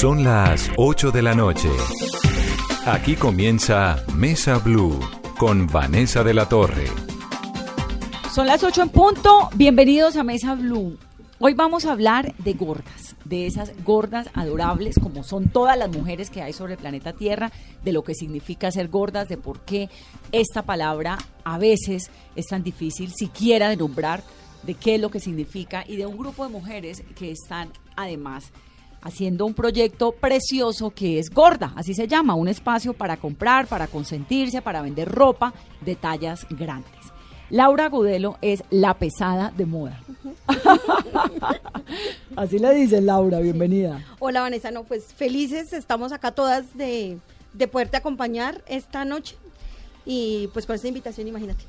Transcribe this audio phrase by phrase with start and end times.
[0.00, 1.70] Son las 8 de la noche.
[2.84, 4.98] Aquí comienza Mesa Blue
[5.38, 6.86] con Vanessa de la Torre.
[8.34, 9.48] Son las 8 en punto.
[9.54, 10.98] Bienvenidos a Mesa Blue.
[11.38, 16.28] Hoy vamos a hablar de gordas, de esas gordas adorables como son todas las mujeres
[16.28, 17.52] que hay sobre el planeta Tierra,
[17.84, 19.88] de lo que significa ser gordas, de por qué
[20.32, 24.24] esta palabra a veces es tan difícil siquiera de nombrar,
[24.64, 28.50] de qué es lo que significa y de un grupo de mujeres que están además
[29.04, 33.86] haciendo un proyecto precioso que es Gorda, así se llama, un espacio para comprar, para
[33.86, 36.90] consentirse, para vender ropa de tallas grandes.
[37.50, 40.00] Laura Gudelo es la pesada de moda.
[42.36, 44.02] Así le dice Laura, bienvenida.
[44.18, 47.18] Hola Vanessa, no, pues felices, estamos acá todas de,
[47.52, 49.36] de poderte acompañar esta noche
[50.06, 51.64] y pues por esta invitación, imagínate.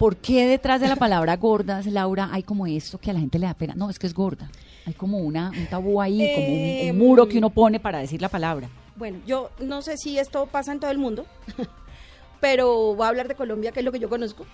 [0.00, 3.38] ¿Por qué detrás de la palabra gordas, Laura, hay como esto que a la gente
[3.38, 3.74] le da pena?
[3.76, 4.50] No, es que es gorda.
[4.86, 7.98] Hay como una, un tabú ahí, como un, Eh, un muro que uno pone para
[7.98, 8.70] decir la palabra.
[8.96, 11.26] Bueno, yo no sé si esto pasa en todo el mundo,
[12.40, 14.46] pero voy a hablar de Colombia, que es lo que yo conozco.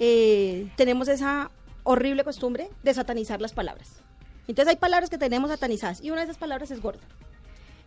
[0.00, 1.52] Eh, tenemos esa
[1.84, 4.02] horrible costumbre de satanizar las palabras.
[4.48, 7.06] Entonces hay palabras que tenemos satanizadas y una de esas palabras es gorda.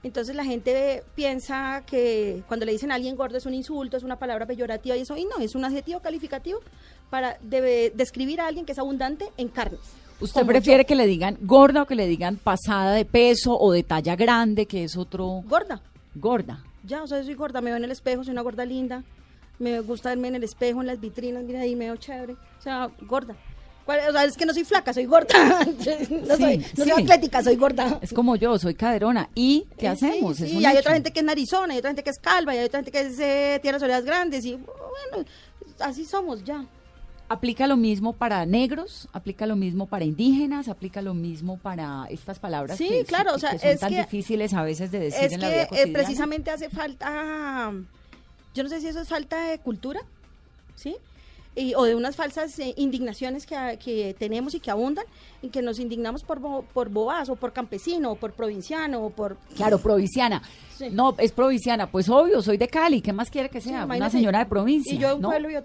[0.05, 4.03] Entonces la gente piensa que cuando le dicen a alguien gordo es un insulto, es
[4.03, 6.59] una palabra peyorativa y eso, y no, es un adjetivo calificativo
[7.15, 7.37] para
[7.93, 9.79] describir a alguien que es abundante en carnes.
[10.19, 10.87] ¿Usted prefiere yo.
[10.87, 14.65] que le digan gorda o que le digan pasada de peso o de talla grande,
[14.65, 15.81] que es otro gorda?
[16.13, 16.61] gorda?
[16.85, 19.01] Ya, o sea, soy gorda, me veo en el espejo, soy una gorda linda.
[19.59, 22.33] Me gusta verme en el espejo, en las vitrinas, mira ahí, me veo chévere.
[22.33, 23.33] O sea, gorda.
[23.85, 25.63] ¿Cuál- O sea, es que no soy flaca, soy gorda.
[25.65, 26.91] no Sí, soy, no soy sí.
[27.01, 27.97] atlética, soy gorda.
[28.01, 29.29] Es como yo, soy caderona.
[29.35, 30.35] ¿Y qué Eh, hacemos?
[30.37, 30.79] Sí, y hay hecho.
[30.81, 32.91] otra gente que es narizona, hay otra gente que es calva, y hay otra gente
[32.91, 34.43] que es, eh, tiene las orejas grandes.
[34.43, 35.27] Y bueno,
[35.79, 36.65] así somos ya.
[37.27, 39.07] ¿Aplica lo mismo para negros?
[39.11, 40.67] ¿Aplica lo mismo para indígenas?
[40.67, 43.89] ¿Aplica lo mismo para estas palabras Sí, que, claro, o sea, que son es tan
[43.89, 45.93] que- difíciles a veces de decir es en la que vida eh, cotidiana?
[45.93, 47.71] precisamente hace falta,
[48.53, 50.01] yo no sé si eso es falta de cultura,
[50.75, 50.95] ¿sí?
[51.55, 55.05] Y- o de unas falsas eh, indignaciones que, que tenemos y que abundan,
[55.41, 59.09] en que nos indignamos por, bo- por bobazo, o por campesino, o por provinciano, o
[59.09, 59.37] por...
[59.55, 60.43] Claro, provinciana.
[60.77, 60.89] Sí.
[60.91, 61.89] No, es provinciana.
[61.89, 63.01] Pues obvio, soy de Cali.
[63.01, 63.85] ¿Qué más quiere que Sí, sea?
[63.85, 64.93] Una señora de provincia.
[64.93, 65.29] Y yo de un ¿no?
[65.29, 65.55] pueblo y.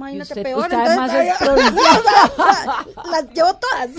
[0.00, 0.60] Imagínate, usted- peor.
[0.62, 3.90] usted entonces, además es todavía- Las llevo todas.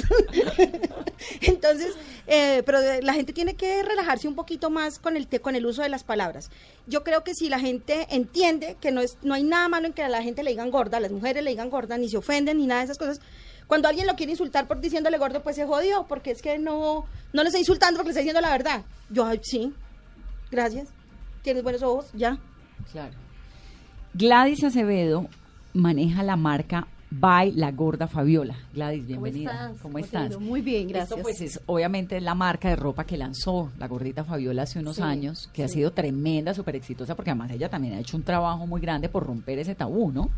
[1.41, 1.95] entonces,
[2.28, 5.66] eh, pero eh, la gente tiene que relajarse un poquito más con el, con el
[5.66, 6.50] uso de las palabras.
[6.88, 9.94] Yo creo que si la gente entiende que no, es, no hay nada malo en
[9.94, 12.18] que a la gente le digan gorda, a las mujeres le digan gorda, ni se
[12.18, 13.22] ofenden, ni nada de esas cosas.
[13.68, 17.06] Cuando alguien lo quiere insultar por diciéndole gordo, pues se jodió, porque es que no,
[17.31, 18.81] no le está insultando porque le está diciendo la verdad.
[19.09, 19.73] Yo, ay, sí,
[20.51, 20.89] gracias.
[21.41, 22.38] Tienes buenos ojos, ya.
[22.91, 23.13] Claro.
[24.13, 25.28] Gladys Acevedo
[25.73, 28.55] maneja la marca By La Gorda Fabiola.
[28.73, 29.51] Gladys, bienvenida.
[29.51, 29.69] estás?
[29.81, 30.29] ¿Cómo ¿Cómo estás?
[30.31, 30.39] ido?
[30.39, 31.19] Muy bien, Esto gracias.
[31.21, 35.01] pues es obviamente la marca de ropa que lanzó la gordita Fabiola hace unos Sí,
[35.01, 38.65] años, que ha sido tremenda, súper exitosa, porque además ella también ha hecho un trabajo
[38.65, 40.29] muy grande por romper ese tabú, ¿no?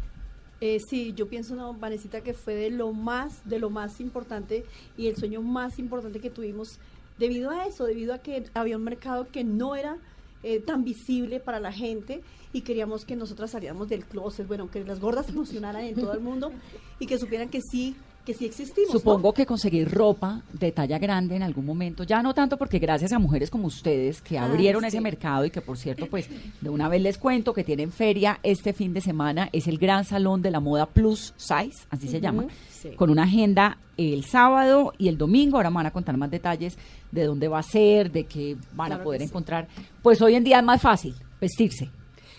[0.61, 4.63] Eh, sí, yo pienso, no, Vanesita, que fue de lo más, de lo más importante
[4.97, 6.79] y el sueño más importante que tuvimos
[7.19, 9.97] debido a eso, debido a que había un mercado que no era
[10.43, 12.21] eh, tan visible para la gente
[12.51, 16.19] y queríamos que nosotras saliéramos del closet, bueno, que las gordas funcionaran en todo el
[16.19, 16.51] mundo
[16.99, 18.93] y que supieran que sí, que sí existimos.
[18.93, 18.99] ¿no?
[18.99, 23.11] Supongo que conseguir ropa de talla grande en algún momento, ya no tanto porque gracias
[23.11, 24.87] a mujeres como ustedes que Ah, abrieron sí.
[24.87, 26.29] ese mercado y que por cierto, pues
[26.61, 30.05] de una vez les cuento que tienen feria este fin de semana, es el gran
[30.05, 32.91] salón de la moda plus size, así se llama, sí.
[32.95, 36.77] con una agenda el sábado y el domingo, ahora me van a contar más detalles
[37.11, 39.27] de dónde va a ser, de qué van Claro a poder sí.
[39.27, 39.67] encontrar.
[40.01, 41.89] Pues hoy en día es más fácil vestirse,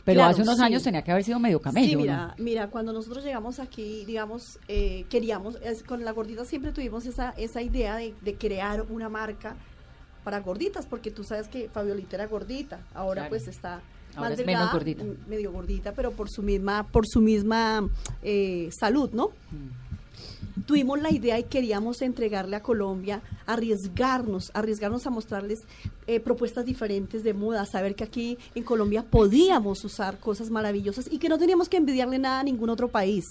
[0.05, 0.63] pero Claro, hace unos sí.
[0.63, 1.89] años tenía que haber sido medio camello.
[1.89, 2.01] Sí, ¿no?
[2.03, 7.07] mira, mira, cuando nosotros llegamos aquí, digamos, eh, queríamos, es- con la gordita siempre tuvimos
[7.07, 9.57] esa, esa idea de, de crear una marca
[10.23, 13.29] para gorditas, porque tú sabes que Fabiolita era gordita, ahora Claro.
[13.31, 13.81] pues está
[14.17, 15.03] Ahora más es delgada, menos gordita.
[15.03, 17.89] m- medio gordita, pero por su misma, por su misma
[18.23, 19.31] eh, salud, ¿no?
[20.67, 25.63] Tuvimos la idea y queríamos entregarle a Colombia, arriesgarnos, arriesgarnos a mostrarles
[26.07, 31.19] eh, propuestas diferentes de moda, saber que aquí en Colombia podíamos usar cosas maravillosas y
[31.19, 33.25] que no teníamos que envidiarle nada a ningún otro país.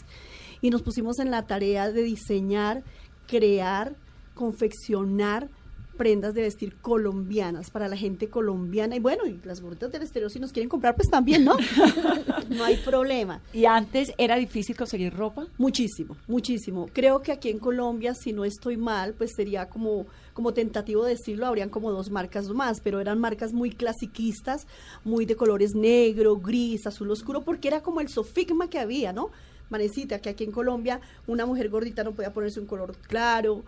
[0.62, 2.84] Y nos pusimos en la tarea de diseñar,
[3.28, 3.96] crear,
[4.34, 5.50] confeccionar
[5.98, 10.30] prendas de vestir colombianas para la gente colombiana y bueno, y las gorditas del exterior
[10.32, 11.56] si nos quieren comprar pues también, ¿no?
[12.50, 13.42] no hay problema.
[13.54, 15.48] ¿Y antes era difícil conseguir ropa?
[15.58, 16.90] Muchísimo, muchísimo.
[16.94, 21.46] Creo que aquí en Colombia, si no estoy mal, pues sería como, como tentativo decirlo,
[21.46, 24.68] habrían como dos marcas más, pero eran marcas muy clasiquistas,
[25.04, 29.30] muy de colores negro, gris, azul oscuro, porque era como el sofigma que había, ¿no?
[29.70, 33.64] Manecita, que aquí en Colombia una mujer gordita no podía ponerse un color claro,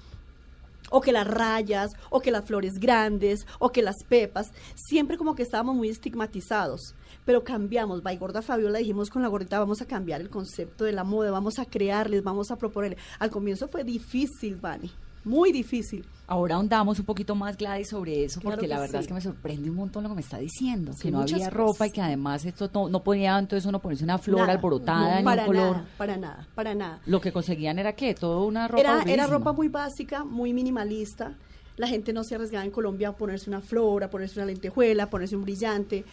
[0.90, 5.36] o que las rayas, o que las flores grandes, o que las pepas, siempre como
[5.36, 6.96] que estábamos muy estigmatizados,
[7.26, 10.92] pero cambiamos, by Gorda Fabiola dijimos con la gordita vamos a cambiar el concepto de
[10.92, 12.98] la moda, vamos a crearles, vamos a proponer.
[13.20, 14.92] Al comienzo fue difícil, Vani,
[15.26, 16.06] muy difícil.
[16.28, 19.04] Ahora ahondamos un poquito más, Gladys, sobre eso, Claro porque la verdad sí.
[19.04, 21.38] es que me sorprende un montón lo que me está diciendo, Sí, que no había
[21.38, 21.54] cosas.
[21.54, 25.12] ropa y que además esto no, no podía entonces uno ponerse una flor Nada, alborotada
[25.12, 25.76] no, ni para un color.
[25.78, 27.00] Nada, para nada, para nada.
[27.06, 31.36] Lo que conseguían era que todo una ropa Era, era ropa muy básica, muy minimalista.
[31.78, 35.04] La gente no se arriesgaba en Colombia a ponerse una flor, a ponerse una lentejuela,
[35.04, 36.06] a ponerse un brillante,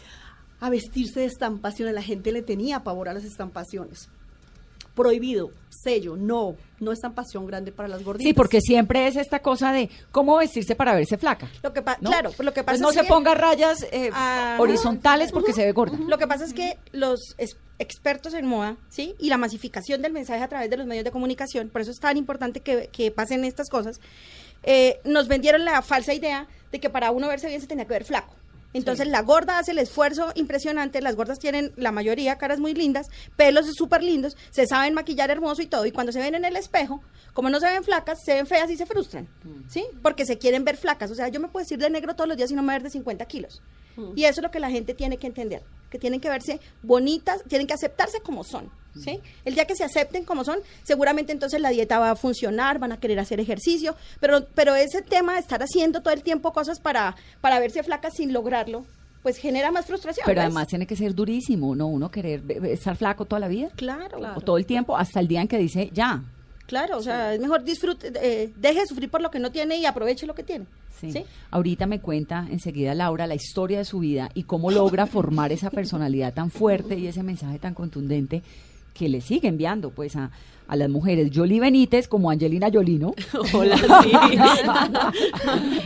[0.60, 1.94] a vestirse de estampaciones.
[1.94, 4.10] La gente le tenía pavor a las estampaciones.
[4.94, 8.28] Prohibido, sello, no, no estampación grande para las gorditas.
[8.28, 11.48] Sí, porque siempre es esta cosa de cómo vestirse para verse flaca.
[11.62, 12.10] Lo que ¿no?
[12.10, 15.32] Claro, pues lo que pasa Pues no es se que- ponga rayas eh, Ah, horizontales
[15.32, 15.96] porque se ve gorda.
[16.06, 19.14] Lo que pasa es que los es- expertos en moda, ¿sí?
[19.18, 21.98] Y la masificación del mensaje a través de los medios de comunicación, por eso es
[21.98, 23.98] tan importante que, que pasen estas cosas,
[24.62, 27.94] eh, nos vendieron la falsa idea de que para uno verse bien se tenía que
[27.94, 28.34] ver flaco.
[28.72, 33.08] Entonces la gorda hace el esfuerzo impresionante, las gordas tienen la mayoría caras muy lindas,
[33.36, 36.56] pelos súper lindos, se saben maquillar hermoso y todo, y cuando se ven en el
[36.56, 37.02] espejo,
[37.32, 39.28] como no se ven flacas, se ven feas y se frustran,
[39.68, 39.84] ¿sí?
[40.02, 42.36] Porque se quieren ver flacas, o sea, yo me puedo decir de negro todos los
[42.36, 43.62] días y no me ver de 50 kilos.
[44.16, 47.44] Y eso es lo que la gente tiene que entender, que tienen que verse bonitas,
[47.48, 48.68] tienen que aceptarse como son,
[48.98, 49.20] ¿sí?
[49.44, 52.90] El día que se acepten como son, seguramente entonces la dieta va a funcionar, van
[52.90, 56.80] a querer hacer ejercicio, pero, pero ese tema de estar haciendo todo el tiempo cosas
[56.80, 58.84] para, para verse flacas sin lograrlo,
[59.22, 60.24] pues genera más frustración.
[60.26, 60.46] Pero ¿ves?
[60.46, 61.86] además tiene que ser durísimo, ¿no?
[61.86, 63.68] Uno querer ve- estar flaco toda la vida.
[63.76, 66.20] Claro, O todo el tiempo, hasta el día en que dice, ya.
[66.72, 69.76] Claro, o sea, es mejor disfrute, eh, deje de sufrir por lo que no tiene
[69.76, 70.64] y aproveche lo que tiene.
[70.98, 71.12] Sí.
[71.12, 71.24] ¿sí?
[71.50, 75.68] Ahorita me cuenta enseguida Laura la historia de su vida y cómo logra formar esa
[75.68, 78.42] personalidad tan fuerte y ese mensaje tan contundente
[78.94, 80.30] que le sigue enviando pues a,
[80.66, 81.30] a las mujeres.
[81.34, 83.14] Jolie Benítez como Angelina Jolie, ¿no?
[83.52, 84.12] Hola, sí.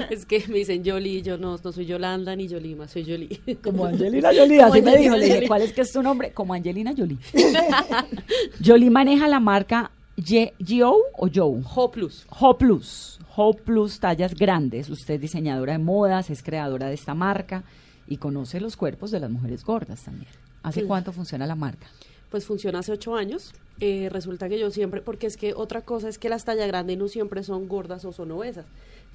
[0.10, 3.40] es que me dicen Jolie, yo no, no soy Yolanda ni Yolima, soy Jolie.
[3.60, 5.16] Como Angelina Jolie, así me dijo.
[5.16, 6.30] Le dije, ¿cuál es que es tu nombre?
[6.30, 7.18] Como Angelina Jolie.
[8.64, 11.62] Jolie maneja la marca Ye- Gio o Joe.
[11.74, 12.26] Ho Plus.
[12.40, 14.88] Ho Plus, Ho Plus tallas grandes.
[14.88, 17.64] Usted es diseñadora de modas, es creadora de esta marca
[18.08, 20.28] y conoce los cuerpos de las mujeres gordas también.
[20.62, 20.86] ¿Hace Sí.
[20.86, 21.86] cuánto funciona la marca?
[22.30, 23.52] Pues funciona hace ocho años.
[23.78, 26.96] Eh, resulta que yo siempre, porque es que otra cosa es que las tallas grandes
[26.96, 28.64] no siempre son gordas o son obesas.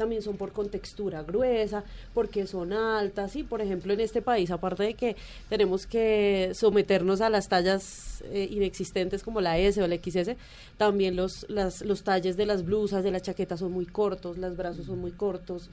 [0.01, 1.83] También son por contextura gruesa,
[2.15, 3.35] porque son altas.
[3.35, 5.15] Y por ejemplo, en este país, aparte de que
[5.47, 10.37] tenemos que someternos a las tallas eh, inexistentes como la S o la XS,
[10.75, 14.57] también los, las, los talles de las blusas, de las chaquetas son muy cortos, los
[14.57, 15.69] brazos son muy cortos.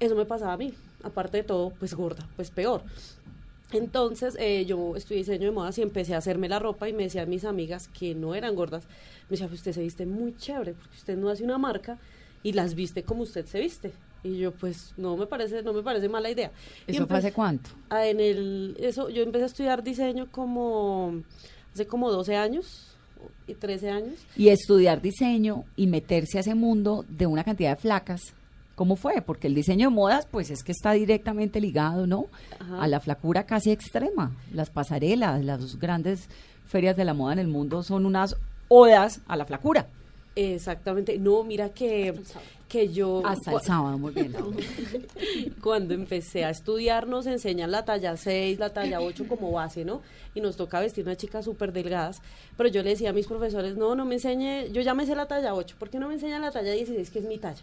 [0.00, 0.72] Eso me pasaba a mí.
[1.02, 2.80] Aparte de todo, pues gorda, pues peor.
[3.72, 7.02] Entonces eh, yo estudié diseño de modas y empecé a hacerme la ropa y me
[7.02, 8.84] decían mis amigas que no eran gordas,
[9.28, 11.98] me decían, "Pues usted se viste muy chévere, porque usted no hace una marca
[12.46, 13.92] y las viste como usted se viste.
[14.22, 16.50] Y yo pues no me parece, no me parece mala idea.
[16.86, 17.70] Y ¿Eso fue empe- hace cuánto?
[17.90, 21.22] en el, eso, yo empecé a estudiar diseño como
[21.74, 22.92] hace como 12 años
[23.48, 24.14] y 13 años.
[24.36, 28.32] Y estudiar diseño y meterse a ese mundo de una cantidad de flacas.
[28.76, 29.22] ¿Cómo fue?
[29.22, 32.26] Porque el diseño de modas, pues es que está directamente ligado, ¿no?
[32.60, 32.82] Ajá.
[32.82, 34.36] A la flacura casi extrema.
[34.52, 36.28] Las pasarelas, las grandes
[36.66, 38.36] ferias de la moda en el mundo son unas
[38.68, 39.88] odas a la flacura.
[40.36, 41.18] Exactamente.
[41.18, 42.14] No, mira que,
[42.68, 43.22] que yo...
[43.24, 44.34] Hasta el sábado, muy bien.
[45.62, 50.02] Cuando empecé a estudiar nos enseñan la talla 6, la talla 8 como base, ¿no?
[50.34, 52.20] Y nos toca vestir una chica súper delgadas.
[52.58, 55.16] Pero yo le decía a mis profesores, no, no me enseñe, yo ya me sé
[55.16, 57.62] la talla 8, ¿por qué no me enseñan la talla 16 que es mi talla?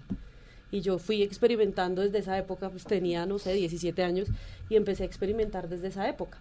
[0.71, 4.29] Y yo fui experimentando desde esa época, pues tenía, no sé, 17 años
[4.67, 6.39] y empecé a experimentar desde esa época.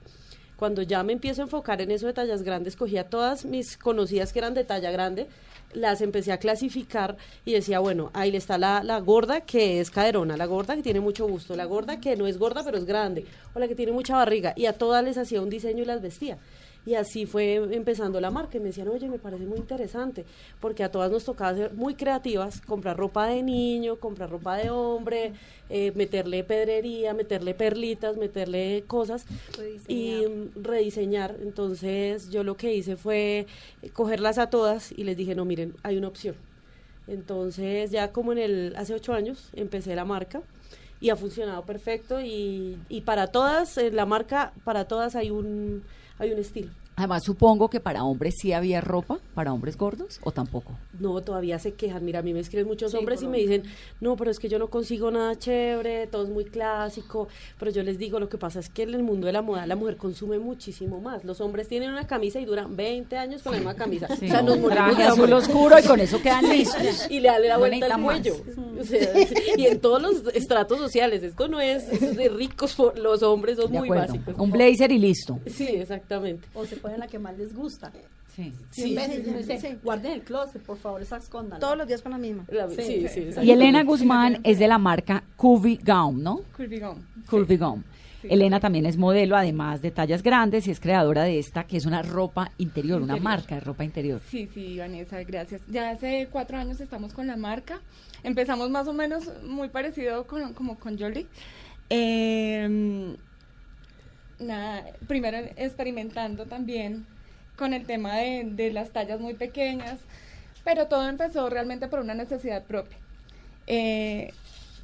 [0.56, 4.32] Cuando ya me empiezo a enfocar en eso de tallas grandes, cogía todas mis conocidas
[4.32, 5.26] que eran de talla grande,
[5.72, 10.36] las empecé a clasificar y decía, bueno, ahí está la, la gorda que es caderona,
[10.36, 13.26] la gorda que tiene mucho gusto, la gorda que no es gorda pero es grande,
[13.54, 16.02] o la que tiene mucha barriga, y a todas les hacía un diseño y las
[16.02, 16.38] vestía.
[16.84, 18.56] Y así fue empezando la marca.
[18.56, 20.24] Y me decían, oye, me parece muy interesante,
[20.60, 24.70] porque a todas nos tocaba ser muy creativas, comprar ropa de niño, comprar ropa de
[24.70, 25.32] hombre,
[25.70, 29.24] eh, meterle pedrería, meterle perlitas, meterle cosas
[29.86, 31.36] y mm, rediseñar.
[31.40, 33.46] Entonces yo lo que hice fue
[33.82, 36.34] eh, cogerlas a todas y les dije, no, miren, hay una opción.
[37.06, 40.42] Entonces ya como en el, hace ocho años empecé la marca
[41.00, 45.82] y ha funcionado perfecto y, y para todas, en la marca, para todas hay un,
[46.18, 46.70] hay un estilo.
[46.94, 50.72] Además, supongo que para hombres sí había ropa, para hombres gordos, o tampoco.
[51.00, 52.04] No, todavía se quejan.
[52.04, 53.62] Mira, a mí me escriben muchos hombres y me dicen,
[54.00, 57.28] no, pero es que yo no consigo nada chévere, todo es muy clásico.
[57.58, 59.66] Pero yo les digo, lo que pasa es que en el mundo de la moda
[59.66, 61.24] la mujer consume muchísimo más.
[61.24, 64.06] Los hombres tienen una camisa y duran 20 años con la misma camisa.
[64.18, 64.26] Sí.
[64.26, 67.10] O sea, nos Un morimos traje azul oscuro y con eso quedan listos.
[67.10, 68.36] y le da la No vuelta al cuello.
[68.78, 69.08] O sea,
[69.56, 71.22] y en todos los estratos sociales.
[71.22, 74.06] Esto no es, es de ricos, por- los hombres son De muy acuerdo.
[74.12, 74.34] básicos.
[74.38, 75.38] Un blazer y listo.
[75.46, 76.46] Sí, exactamente.
[76.54, 77.90] O se ponen la que más les gusta.
[78.34, 78.52] Sí.
[78.70, 79.76] Cien veces, sí, sí.
[79.82, 81.60] guarden el closet, por favor, esa escondan.
[81.60, 82.44] Todos los días con la misma.
[82.50, 83.44] La- sí, sí, exactamente.
[83.44, 86.40] Y Elena Guzmán es de la marca Curvy Gown, ¿no?
[86.56, 87.06] Curvy Gown.
[87.28, 87.84] Curvy Gown.
[88.22, 91.86] Elena también es modelo, además de tallas grandes, y es creadora de esta, que es
[91.86, 94.20] una ropa interior, una marca de ropa interior.
[94.30, 95.60] Sí, sí, Vanessa, gracias.
[95.68, 97.80] Ya hace cuatro años estamos con la marca.
[98.22, 101.26] Empezamos más o menos muy parecido con, como con Jolie.
[101.90, 103.16] Eh,
[104.42, 107.06] nada, primero experimentando también
[107.56, 110.00] con el tema de, las tallas muy pequeñas,
[110.64, 112.96] pero todo empezó realmente por una necesidad propia.
[113.66, 114.32] Eh,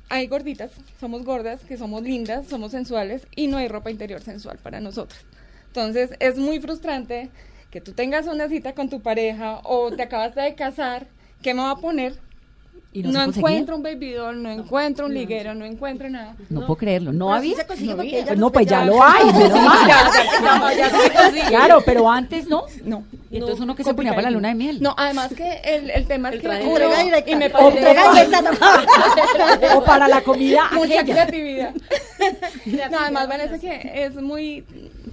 [0.08, 4.58] hay gorditas, somos gordas, que somos lindas, somos sensuales y no hay ropa interior sensual
[4.58, 5.24] para nosotras.
[5.66, 7.30] Entonces es muy frustrante
[7.70, 11.06] que tú tengas una cita con tu pareja o te acabas de casar,
[11.42, 12.18] ¿qué me va a poner?
[12.90, 16.34] Y no, No, encuentro un baby doll, no, encuentro un liguero, no encuentro nada.
[16.48, 17.12] No, puedo creerlo.
[17.12, 17.76] No Pero sí había.
[17.76, 18.16] se No había.
[18.18, 19.26] ella Pues no, pues ya pechos- lo hay.
[19.26, 21.48] Ya, ya, ya, ya.
[21.48, 22.64] Claro, pero antes no.
[22.84, 23.04] No.
[23.30, 24.78] Y entonces No, uno que se ponía para la luna de miel.
[24.80, 27.30] No, además que el, el tema es El que Entrega directa.
[27.30, 27.48] y me
[29.74, 31.74] O o para la comida mucha creatividad.
[32.90, 34.64] no, además Vanessa que es muy,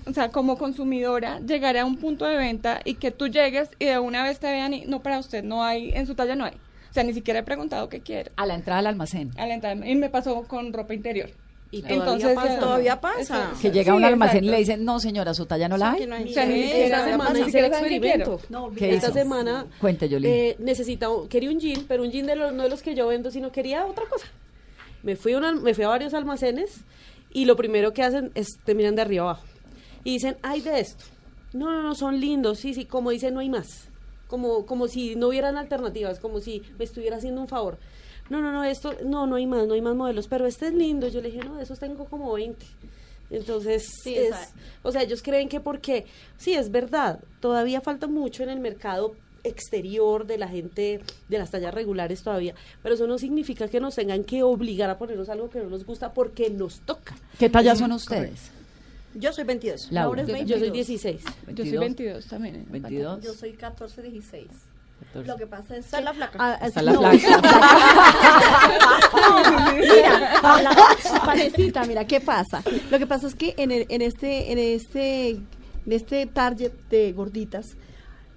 [0.07, 3.85] o sea, como consumidora, llegar a un punto de venta y que tú llegues y
[3.85, 6.45] de una vez te vean y no para usted no hay, en su talla no
[6.45, 6.53] hay.
[6.95, 8.31] O sea, ni siquiera he preguntado qué quiere.
[8.37, 9.31] A la entrada al almacén.
[9.37, 11.29] A la entrada, y me pasó con ropa interior.
[11.69, 12.47] Y todavía Entonces, pasa.
[12.53, 13.19] ya- Todavía pasa.
[13.51, 15.91] Eso- Que llega a un almacén y le dicen, no señora, su talla no la
[15.91, 16.05] hay.
[16.05, 17.39] no hay- Sí, Esta todavía semana pasa.
[17.49, 17.65] hice el
[19.13, 22.81] semana Cuente, eh, necesitaba, quería un jean, pero un jean de los, no de los
[22.81, 24.27] que yo vendo, sino quería otra cosa.
[25.03, 26.85] Me fui, a una- me fui a varios almacenes
[27.33, 29.43] y lo primero que hacen es te miran de arriba abajo
[30.05, 31.03] y dicen, ay de esto.
[31.51, 33.89] No, no, no, son lindos, sí, sí, como dicen, no hay más.
[34.27, 37.77] Como, como si no hubieran alternativas, como si me estuviera haciendo un favor.
[38.29, 40.73] No, no, no, esto, no, no hay más, no hay más modelos, pero este es
[40.73, 41.07] lindo.
[41.07, 42.65] Yo le dije, no, de esos tengo como 20.
[43.29, 44.49] Entonces, Sí, es- esa-
[44.83, 46.05] o sea, ellos creen que porque,
[46.37, 51.51] sí, es verdad, todavía falta mucho en el mercado exterior de la gente de las
[51.51, 55.49] tallas regulares todavía, pero eso no significa que nos tengan que obligar a ponernos algo
[55.51, 57.15] que no nos gusta porque nos toca.
[57.37, 58.51] ¿Qué talla son ustedes?
[59.15, 59.91] Yo soy 22.
[59.91, 60.21] Laura.
[60.23, 60.87] Laura es Yo soy 22.
[60.87, 61.21] 16.
[61.55, 62.55] Yo soy 22 también.
[62.57, 62.65] ¿eh?
[62.69, 63.23] 22.
[63.23, 64.47] Yo soy 14, 16.
[65.13, 65.27] 14.
[65.27, 66.01] Lo que pasa es que...
[66.01, 66.37] la flaca.
[66.39, 66.99] Ah, sí, la no.
[67.01, 67.17] flaca.
[69.75, 70.71] Mira, Paula,
[71.25, 72.63] Vanesita, mira, ¿qué pasa?
[72.91, 75.47] Lo que pasa es que en, el- en este, en este, en
[75.87, 77.75] este target de gorditas,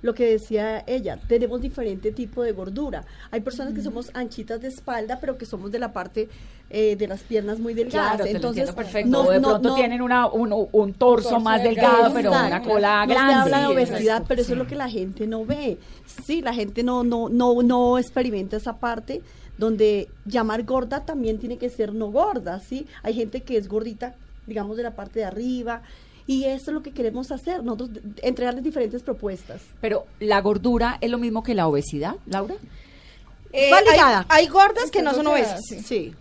[0.02, 3.04] lo que decía ella, tenemos diferente tipo de gordura.
[3.32, 6.28] Hay personas que somos anchitas de espalda, pero que somos de la parte
[6.70, 8.16] eh, de las piernas muy delgadas.
[8.16, 9.10] Claro, te lo Entonces, perfecto.
[9.10, 12.14] no- o de no- pronto no- tienen una, un, un torso torso más delgado, delgado,
[12.14, 13.32] pero una cola no grande.
[13.32, 14.24] se habla de obesidad, exacto.
[14.28, 15.78] pero eso es lo que la gente no ve.
[16.26, 19.22] Sí, la gente no, no, no, no experimenta esa parte
[19.56, 22.86] donde llamar gorda también tiene que ser no gorda, ¿sí?
[23.02, 24.14] Hay gente que es gordita,
[24.46, 25.80] digamos, de la parte de arriba,
[26.26, 27.88] y eso es lo que queremos hacer, nosotros
[28.22, 29.62] entregarles diferentes propuestas.
[29.80, 32.54] Pero la gordura es lo mismo que la obesidad, Laura.
[33.54, 35.60] Eh, hay, hay gordas que no son obesas.
[35.66, 35.80] sí.
[35.80, 36.14] Sí.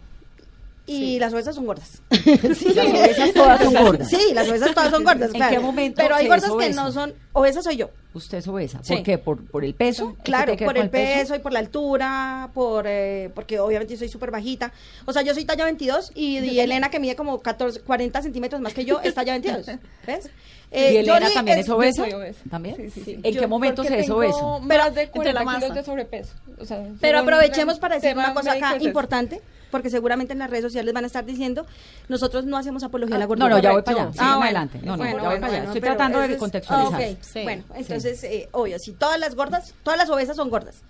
[0.89, 2.01] Y las obesas son gordas.
[2.10, 4.10] Las obesas todas son gordas.
[4.10, 5.51] Sí, las obesas todas son gordas, ¿En claro.
[5.53, 7.13] qué momento Pero hay gordas que no son...
[7.34, 7.89] Obesas soy yo.
[8.13, 8.79] Usted es obesa.
[8.84, 8.94] Sí.
[8.96, 9.17] ¿Por qué?
[9.17, 10.12] ¿Por, por el peso?
[10.12, 14.32] ¿Esto Claro, por el peso y por la altura, por eh, porque obviamente soy súper
[14.32, 14.72] bajita.
[15.06, 18.62] O sea, yo soy talla 22 y, y Elena, que mide como 14, 40 centímetros
[18.62, 19.65] más que yo, es talla 22.
[20.08, 20.29] ¿Ves?
[20.70, 22.03] Eh, ¿Y Elena Yoli también es, es- obesa?
[22.03, 22.39] soy obesa.
[22.50, 22.75] ¿También?
[22.75, 23.20] Sí, sí, sí.
[23.24, 24.60] ¿En Yo- qué momento se es obeso?
[24.60, 26.34] Más Pero de entre 40 la kilos de sobrepeso.
[26.60, 30.63] O sea, Pero aprovechemos para decir una cosa acá importante, porque seguramente en las redes
[30.65, 31.65] sociales van a estar diciendo,
[32.09, 33.50] nosotros no hacemos apología a la No, gordura.
[33.50, 34.12] no, ya voy para allá.
[34.13, 34.43] Sigan Ah, bueno.
[34.45, 34.79] adelante.
[34.83, 35.63] No, no, Bueno, ya voy bueno, para allá.
[35.65, 37.01] Estoy tratando de contextualizar.
[37.01, 37.43] ok, Sí.
[37.43, 40.81] Bueno, entonces, eh, obvio, si todas las gordas, todas las obesas son gordas,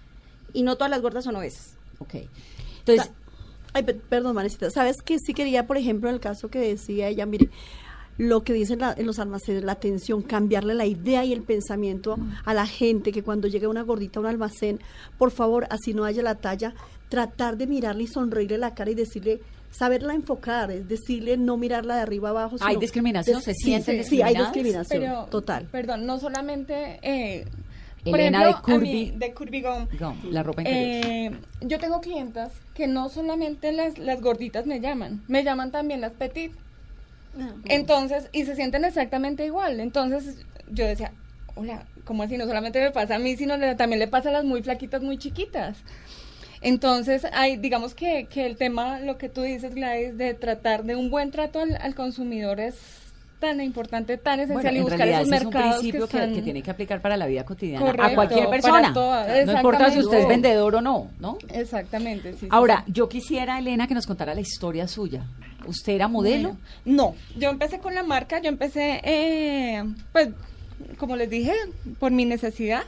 [0.54, 1.76] y no todas las gordas son obesas.
[2.00, 2.16] Ok.
[2.80, 3.12] Entonces,
[3.74, 4.72] Ay, pe- perdón, Marecita.
[4.72, 7.50] ¿Sabes que sí quería, por ejemplo, en el caso que decía ella, mire,
[8.18, 12.18] lo que dicen la- en los almacenes, la atención, cambiarle la idea y el pensamiento
[12.46, 14.80] a la gente, que cuando llegue una gordita a un almacén,
[15.18, 16.74] por favor, así no haya la talla,
[17.10, 21.96] tratar de mirarle y sonreírle la cara y decirle, saberla enfocar, es decirle no mirarla
[21.98, 22.56] de arriba abajo.
[22.62, 23.42] ¿Hay discriminación?
[23.42, 25.68] ¿Se sí, sienten sí, hay discriminación, Pero, total.
[25.72, 27.00] Perdón, no solamente.
[27.04, 27.46] Eh,
[28.04, 31.06] por Elena ejemplo, de a mí, Curvy- de Curvy Gown, no, la ropa interior.
[31.06, 31.32] Eh,
[31.62, 36.14] yo tengo clientas que no solamente las, las gorditas me llaman, me llaman también las
[36.14, 36.54] petit.
[37.66, 39.80] Entonces, y se sienten exactamente igual.
[39.80, 41.12] Entonces, yo decía,
[41.56, 42.38] hola, ¿cómo así?
[42.38, 45.02] No solamente me pasa a mí, sino le- también le pasa a las muy flaquitas,
[45.02, 45.78] muy chiquitas.
[46.62, 50.96] Entonces, hay, digamos que, que el tema, lo que tú dices, Gladys, de tratar de
[50.96, 52.76] un buen trato al, al consumidor es
[53.40, 56.08] tan importante, tan Bueno, esencial y en buscar realidad esos ese es un mercados principio
[56.08, 58.94] que, están- que tiene que aplicar para la vida cotidiana a cualquier persona.
[58.94, 61.38] todas, no importa si usted es vendedor o no, ¿no?
[61.54, 62.94] Exactamente, sí, sí, Ahora, sí.
[62.94, 65.28] yo quisiera, Elena, que nos contara la historia suya.
[65.68, 66.50] ¿Usted era modelo?
[66.50, 70.30] Bueno, no, yo empecé con la marca, yo empecé, eh, pues,
[70.98, 71.54] como les dije,
[72.00, 72.84] por mi necesidad.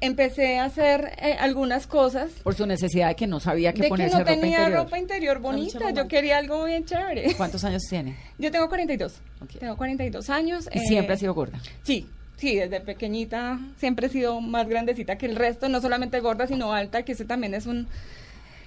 [0.00, 3.84] Empecé a hacer eh, algunas cosas Por su necesidad de que no sabía qué de
[3.84, 4.82] que ponerse no ropa tenía interior.
[4.84, 7.34] ropa interior bonita, yo quería algo bien chévere.
[7.36, 8.16] ¿Cuántos años tiene?
[8.36, 9.50] Yo tengo 42, Ok.
[9.60, 10.68] tengo 42 años.
[10.74, 11.60] Y eh, siempre ha sido gorda.
[11.84, 16.48] Sí, sí, desde pequeñita siempre he sido más grandecita que el resto, no solamente gorda,
[16.48, 17.86] sino alta, que ese también es un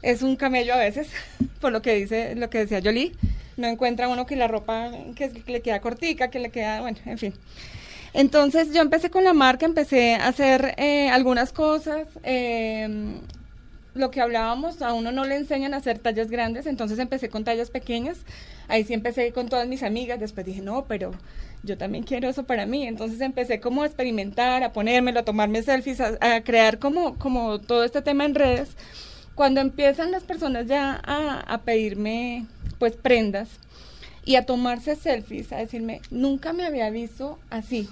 [0.06, 1.08] es un camello a veces,
[1.60, 3.12] por lo que dice, lo que decía Jolie,
[3.58, 7.18] no encuentra uno que la ropa que, le queda cortica, que le queda, bueno, en
[7.18, 7.34] fin.
[8.14, 13.18] Entonces yo empecé con la marca, empecé a hacer eh, algunas cosas, eh,
[13.94, 17.44] lo que hablábamos, a uno no le enseñan a hacer tallas grandes, entonces empecé con
[17.44, 18.20] tallas pequeñas,
[18.68, 21.12] ahí sí empecé con todas mis amigas, después dije, no, pero
[21.64, 25.64] yo también quiero eso para mí, entonces empecé como a experimentar, a ponérmelo, a tomarme
[25.64, 28.76] selfies, a, a crear como, como todo este tema en redes.
[29.36, 32.46] Cuando empiezan las personas ya a, a pedirme
[32.80, 33.50] pues prendas
[34.24, 37.90] y a tomarse selfies, a decirme, nunca me había visto así,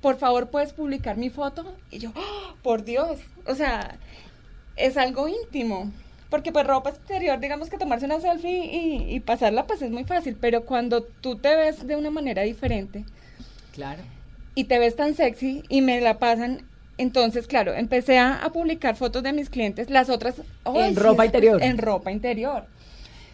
[0.00, 2.54] por favor puedes publicar mi foto y yo ¡ah!
[2.62, 3.96] por Dios o sea
[4.76, 5.90] es algo íntimo.
[6.30, 10.04] Porque pues ropa exterior digamos que tomarse una selfie y, y pasarla pues es muy
[10.04, 10.36] fácil.
[10.40, 13.04] Pero cuando tú te ves de una manera diferente
[13.72, 14.02] Claro.
[14.54, 16.62] y te ves tan sexy y me la pasan
[16.98, 20.34] entonces claro empecé a, a publicar fotos de mis clientes las otras
[20.64, 21.62] ¡ay, En ropa es- interior.
[21.62, 22.64] en ropa interior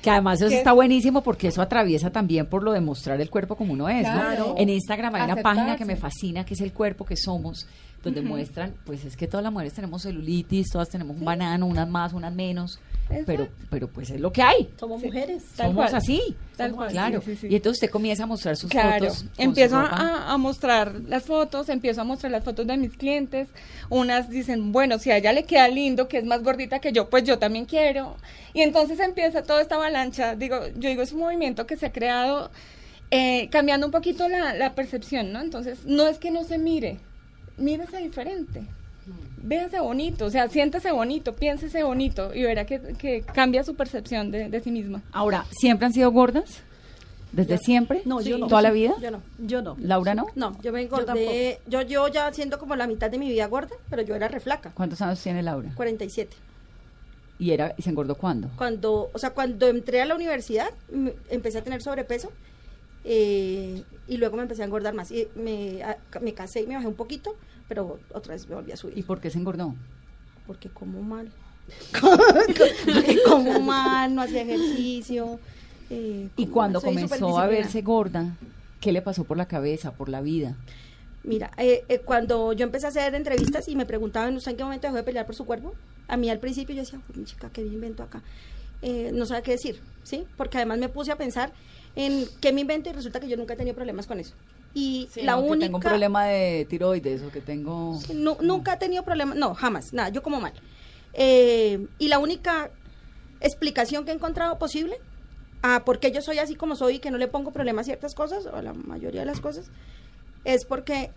[0.03, 3.21] Que además eso Que está es- buenísimo porque eso atraviesa también por lo de mostrar
[3.21, 4.03] el cuerpo como uno es.
[4.07, 4.13] ¿no?
[4.15, 4.55] Claro.
[4.59, 7.69] En Instagram hay una página que me fascina, que es el cuerpo que somos,
[8.03, 11.89] donde muestran, pues es que todas las mujeres tenemos celulitis, todas tenemos un banano, unas
[11.89, 12.81] más, unas menos,
[13.27, 13.67] pero, Exacto.
[13.71, 14.69] pero pues es lo que hay.
[14.79, 15.07] Somos Sí.
[15.07, 15.45] mujeres.
[15.57, 15.95] Tal somos cual.
[15.97, 16.37] así.
[16.57, 17.21] Tal cual, Claro.
[17.23, 17.47] sí, sí, sí.
[17.51, 19.25] Y entonces usted comienza a mostrar sus Claro, fotos.
[19.39, 23.49] empiezo a, a mostrar las fotos, empiezo a mostrar las fotos de mis clientes.
[23.89, 27.09] Unas dicen, bueno, si a ella le queda lindo, que es más gordita que yo,
[27.11, 28.17] pues yo también quiero.
[28.55, 30.35] Y entonces empieza toda esta avalancha.
[30.37, 32.51] Digo, yo digo, es un movimiento que se ha creado
[33.11, 35.41] eh, cambiando un poquito la, la percepción, ¿no?
[35.43, 36.99] Entonces, no es que no se mire,
[37.59, 38.63] mírese diferente.
[39.45, 44.31] Véase bonito, o sea, siéntese bonito, piénsese bonito y verá que, que cambia su percepción
[44.31, 45.03] de, de sí misma.
[45.13, 46.61] Ahora, ¿siempre han sido gordas?
[47.33, 48.03] ¿Desde siempre?
[48.05, 48.47] No, yo no.
[48.47, 48.95] ¿Toda la vida?
[49.01, 49.23] Yo no.
[49.39, 49.75] Yo no.
[49.81, 50.27] ¿Laura no?
[50.37, 51.59] No, yo me engordé.
[51.67, 54.71] Yo, yo, ya haciendo como la mitad de mi vida gorda, pero yo era reflaca.
[54.75, 55.73] ¿Cuántos años tiene Laura?
[55.75, 56.37] 47.
[57.39, 58.51] ¿Y, era, y se engordó cuándo?
[58.57, 60.69] Cuando, o sea, cuando entré a la universidad,
[61.31, 62.31] empecé a tener sobrepeso
[63.05, 65.11] eh, y luego me empecé a engordar más.
[65.11, 67.35] Y me, a- me casé y me bajé un poquito,
[67.73, 68.99] pero otra vez me volví a subir.
[68.99, 69.75] ¿Y por qué se engordó?
[70.47, 71.33] Porque como mal.
[71.91, 72.77] Porque
[73.27, 75.41] como mal, no hacía ejercicio.
[75.89, 78.37] eh, Y cuando mal, comenzó a verse gorda,
[78.79, 80.55] ¿qué le pasó por la cabeza, por la vida?
[81.25, 84.65] Mira, eh, eh, cuando yo empecé a hacer entrevistas y me preguntaban, ¿usted en qué
[84.65, 85.73] momento dejó de pelear por su cuerpo?
[86.09, 88.21] A mí al principio yo decía, "Uy, mi chica, ¿qué me invento acá?
[88.83, 90.27] Eh, no sabía qué decir, ¿sí?
[90.37, 91.55] Porque además me puse a pensar
[91.97, 94.35] en qué me invento y resulta que yo nunca he tenido problemas con eso.
[94.75, 95.67] Y la No, que única...
[95.67, 97.99] tengo un problema de tiroides o que tengo...
[98.15, 100.53] Nu- nunca he tenido problemas, no, jamás, nada, yo como mal.
[101.13, 102.71] Eh, y la única
[103.41, 104.99] explicación que he encontrado posible
[105.63, 107.85] a por qué yo soy así como soy y que no le pongo problema a
[107.85, 109.67] ciertas cosas, o a la mayoría de las cosas,
[110.45, 111.11] es porque,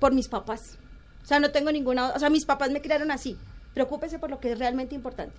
[0.00, 0.78] por mis papás.
[1.22, 3.36] O sea, no tengo ninguna, o sea, mis papás me criaron así.
[3.74, 5.36] Preocúpese por lo que es realmente importante.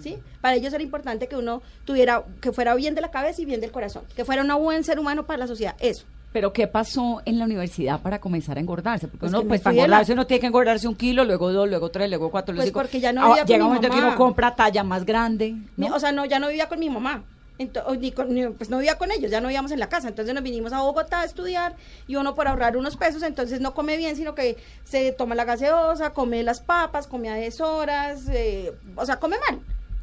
[0.00, 0.16] ¿Sí?
[0.40, 3.60] Para ellos era importante que uno tuviera, que fuera bien de la cabeza y bien
[3.60, 6.04] del corazón, que fuera un buen ser humano para la sociedad, eso.
[6.32, 9.08] Pero ¿qué pasó en la universidad para comenzar a engordarse?
[9.08, 11.50] Porque Pues uno, pues para de la- engordarse uno tiene que engordarse un kilo, luego
[11.52, 12.80] dos, luego tres, luego cuatro, luego Pues cinco.
[12.80, 15.56] porque ya no Ah, vivía con Llega un momento que uno compra talla más grande.
[15.92, 17.24] O sea, no, ya no vivía con mi mamá.
[17.58, 19.88] Ento- o ni con- ni- pues no vivía con ellos, ya no vivíamos en la
[19.88, 20.06] casa.
[20.06, 21.74] Entonces nos vinimos a Bogotá a estudiar
[22.06, 25.44] y uno por ahorrar unos pesos, entonces no come bien, sino que se toma la
[25.44, 29.58] gaseosa, come las papas, come a deshoras, eh, o sea, come mal.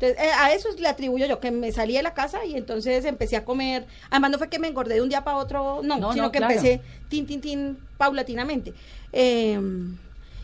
[0.07, 3.05] Entonces, eh, a eso le atribuyo yo, que me salí de la casa y entonces
[3.05, 3.85] empecé a comer.
[4.09, 6.31] Además, no fue que me engordé de un día para otro, no, No, sino no,
[6.31, 6.53] que claro.
[6.53, 8.73] empecé tin, tin, tin, paulatinamente.
[9.13, 9.59] Eh,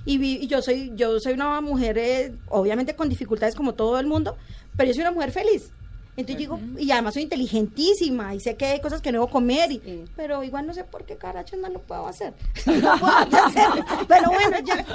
[0.05, 3.99] y, vi- y yo soy yo soy una mujer, eh, obviamente con dificultades como todo
[3.99, 4.35] el mundo,
[4.75, 5.69] pero yo soy una mujer feliz.
[6.17, 9.71] Entonces digo, y además soy inteligentísima y sé que hay cosas que no debo comer,
[9.71, 9.81] y-
[10.15, 12.33] pero igual no sé por qué carachos no lo puedo hacer.
[12.65, 13.67] No puedo hacer,
[14.07, 14.85] pero bueno, ya.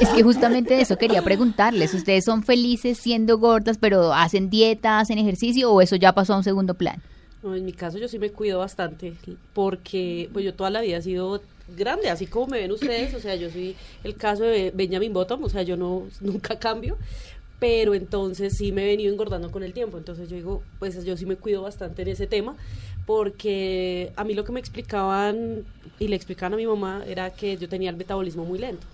[0.00, 1.94] Es que justamente eso quería preguntarles.
[1.94, 6.38] ¿Ustedes son felices siendo gordas, pero hacen dieta, hacen ejercicio o eso ya pasó a
[6.38, 7.00] un segundo plan?
[7.42, 9.14] No, en mi caso yo sí me cuido bastante
[9.54, 11.40] porque pues yo toda la vida he sido
[11.76, 15.44] grande, así como me ven ustedes, o sea, yo soy el caso de Benjamin Bottom,
[15.44, 16.96] o sea, yo no nunca cambio,
[17.58, 21.16] pero entonces sí me he venido engordando con el tiempo, entonces yo digo, pues yo
[21.16, 22.54] sí me cuido bastante en ese tema
[23.06, 25.64] porque a mí lo que me explicaban
[25.98, 28.86] y le explicaban a mi mamá era que yo tenía el metabolismo muy lento.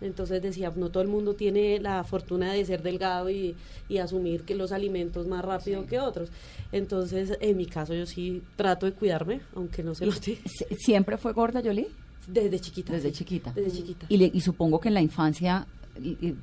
[0.00, 3.54] Entonces decía, no todo el mundo tiene la fortuna de ser delgado y,
[3.88, 6.28] y asumir que los alimentos más rápido que otros.
[6.72, 10.40] Entonces, en mi caso, yo sí trato de cuidarme, aunque no se lo diga.
[10.44, 11.86] Sie- ¿Siempre fue gorda, Yoli?
[12.26, 12.92] Desde chiquita.
[12.92, 13.14] Desde sí.
[13.18, 13.52] chiquita.
[13.54, 14.06] Desde chiquita.
[14.08, 15.66] Y, le- y supongo que en la infancia,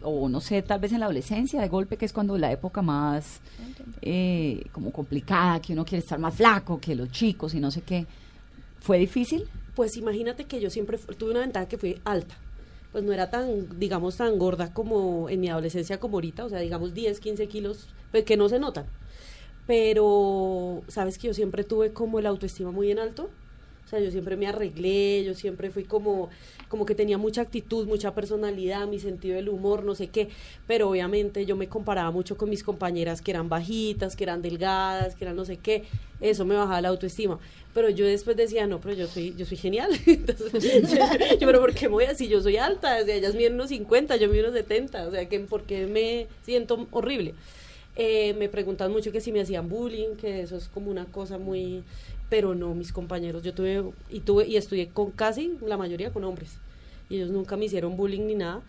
[0.04, 2.82] o no sé, tal vez en la adolescencia, de golpe, que es cuando la época
[2.82, 3.40] más
[4.02, 7.82] eh, como complicada, que uno quiere estar más flaco que los chicos y no sé
[7.82, 8.06] qué.
[8.80, 9.46] ¿Fue difícil?
[9.76, 12.36] Pues imagínate que yo siempre tuve una ventaja que fui alta.
[12.92, 16.60] Pues no era tan, digamos, tan gorda como en mi adolescencia como ahorita, o sea,
[16.60, 18.86] digamos 10, 15 kilos, pues, que no se notan.
[19.68, 23.30] Pero, ¿sabes que yo siempre tuve como el autoestima muy en alto?
[23.90, 26.30] O sea, yo siempre me arreglé, yo siempre fui como,
[26.68, 30.30] como que tenía mucha actitud, mucha personalidad, mi sentido del humor, no sé qué.
[30.68, 35.16] Pero obviamente yo me comparaba mucho con mis compañeras que eran bajitas, que eran delgadas,
[35.16, 35.86] que eran no sé qué.
[36.22, 37.40] Eso me bajaba la autoestima.
[37.74, 39.90] Pero yo después decía, no, pero yo soy, yo soy genial.
[40.06, 40.92] Entonces,
[41.40, 42.28] yo, pero ¿por qué me voy así?
[42.28, 45.28] Yo soy alta, o sea, ellas miden unos 50, yo mido unos 70, o sea,
[45.28, 47.34] que ¿por qué me siento horrible?
[47.96, 51.40] Eh, me preguntan mucho que si me hacían bullying, que eso es como una cosa
[51.40, 51.84] muy...
[52.30, 56.24] Pero no, mis compañeros, yo tuve y tuve y estudié con casi la mayoría con
[56.24, 56.58] hombres.
[57.10, 58.62] Y ellos nunca me hicieron bullying ni nada.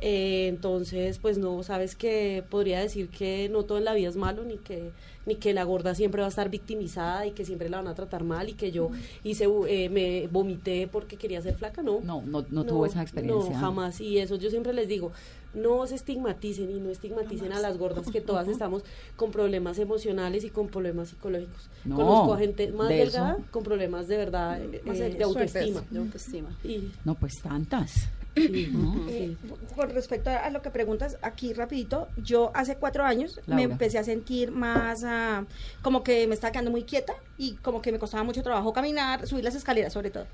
[0.00, 4.16] Eh, entonces, pues no, sabes que podría decir que no todo en la vida es
[4.16, 4.90] malo, ni que
[5.26, 7.94] ni que la gorda siempre va a estar victimizada y que siempre la van a
[7.94, 8.90] tratar mal y que yo
[9.22, 12.00] hice eh, me vomité porque quería ser flaca, no.
[12.02, 13.54] No, no, no, tuvo esa experiencia.
[13.54, 14.00] No, jamás.
[14.00, 15.12] Y eso yo siempre les digo,
[15.54, 18.84] no se estigmaticen y no estigmaticen a las gordas, que todas estamos
[19.16, 21.68] con problemas emocionales y con problemas psicológicos.
[21.84, 23.44] No, Conozco a gente más de delgada eso.
[23.50, 25.82] con problemas de verdad eh, de autoestima.
[25.90, 26.56] de autoestima.
[26.64, 28.08] Y, No, pues tantas.
[28.36, 29.36] Eh,
[29.76, 34.02] con respecto a lo que preguntas, aquí rapidito, yo hace cuatro años me empecé a
[34.04, 35.44] sentir más ah,
[35.82, 39.26] como que me estaba quedando muy quieta y como que me costaba mucho trabajo caminar,
[39.28, 40.26] subir las escaleras sobre todo.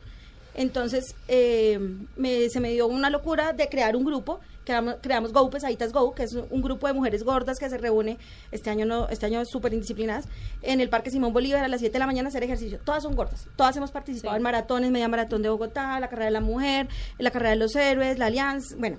[0.55, 1.79] Entonces eh,
[2.17, 6.13] me- se me dio una locura de crear un grupo, creamos, creamos Go Pesaditas Go,
[6.15, 8.19] que es un grupo de mujeres gordas que se reúne
[8.51, 10.27] este año no este año súper indisciplinadas
[10.63, 12.79] en el Parque Simón Bolívar a las 7 de la mañana a hacer ejercicio.
[12.85, 14.37] Todas son gordas, todas hemos participado Sí.
[14.39, 17.75] en maratones, media maratón de Bogotá, la carrera de la mujer, la carrera de los
[17.77, 18.99] héroes, la alianza, bueno,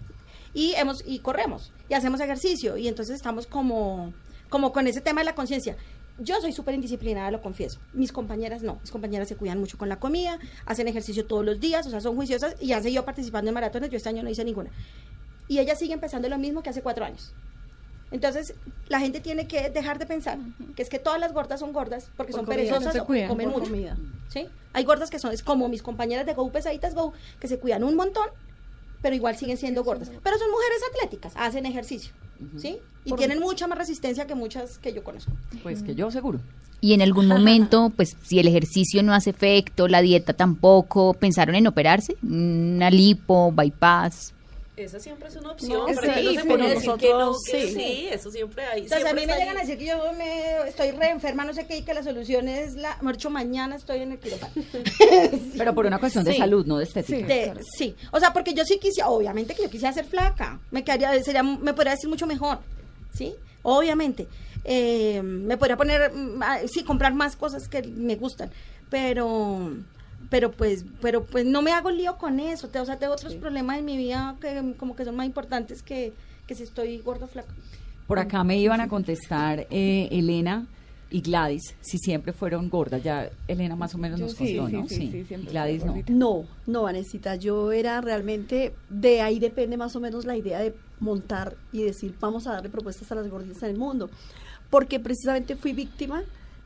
[0.53, 4.13] y hemos y corremos y hacemos ejercicio y entonces estamos como
[4.49, 5.77] como con ese tema de la conciencia.
[6.23, 7.79] Yo soy súper indisciplinada, lo confieso.
[7.93, 8.77] Mis compañeras no.
[8.81, 11.99] Mis compañeras se cuidan mucho con la comida, hacen ejercicio todos los días, o sea,
[11.99, 13.89] son juiciosas y han seguido participando en maratones.
[13.89, 14.69] Yo este año no hice ninguna.
[15.47, 17.33] Y ellas siguen pensando lo mismo que hace cuatro años.
[18.11, 18.53] Entonces,
[18.87, 20.37] la gente tiene que dejar de pensar
[20.75, 23.07] que es que todas las gordas son gordas porque Por son comida, perezosas no o
[23.27, 23.61] comen mucho.
[23.63, 23.97] comida.
[24.27, 24.47] ¿sí?
[24.73, 27.83] Hay gordas que son es como mis compañeras de Go Pesaditas Go, que se cuidan
[27.83, 28.27] un montón,
[29.01, 30.11] pero igual siguen siendo gordas.
[30.23, 32.13] Pero son mujeres atléticas, hacen ejercicio,
[32.57, 32.77] ¿sí?
[33.03, 35.31] Y tienen mucha más resistencia que muchas que yo conozco.
[35.63, 36.39] Pues que yo seguro.
[36.81, 41.55] Y en algún momento, pues si el ejercicio no hace efecto, la dieta tampoco, ¿pensaron
[41.55, 42.15] en operarse?
[42.23, 44.33] Una lipo, bypass.
[44.77, 47.19] Esa siempre es una opción, No, pero sí, no se pero puede decir que no,
[47.19, 47.73] nosotros que sí.
[47.73, 48.81] sí, eso siempre hay.
[48.83, 49.67] Entonces a siempre mí me llegan a ahí.
[49.67, 52.73] decir que yo me estoy re enferma, no sé qué, y que la solución es
[52.75, 52.97] la...
[53.01, 54.53] Marcho, mañana estoy en el quirófano.
[55.57, 57.27] Pero por una cuestión de salud, no de estética.
[57.27, 60.83] De- sí, o sea, porque yo sí quisiera, obviamente que yo quisiera ser flaca, me
[60.83, 62.59] quedaría, sería, me podría decir mucho mejor,
[63.13, 63.33] ¿sí?
[63.63, 64.27] Obviamente.
[64.63, 68.51] Eh, me podría poner, mm, sí, comprar más cosas que me gustan,
[68.89, 69.71] pero,
[70.31, 73.35] pero pues, pero pues no me hago lío con eso, te- o sea, tengo otros
[73.35, 76.13] problemas en mi vida que como que son más importantes que,
[76.47, 77.53] que si estoy gorda o flaca.
[78.07, 80.65] Por acá me iban a contestar eh, Elena
[81.09, 83.03] y Gladys, si siempre fueron gordas.
[83.03, 84.87] Ya Elena más o menos Yo nos sí, contó, sí, ¿no?
[84.87, 85.95] sí, sí, siempre Gladys no.
[86.07, 90.73] No, no, Vanesita, yo era realmente, de ahí depende más o menos la idea de
[91.01, 94.09] montar y decir, vamos a darle propuestas a las gorditas en el mundo,
[94.69, 96.23] porque precisamente fui víctima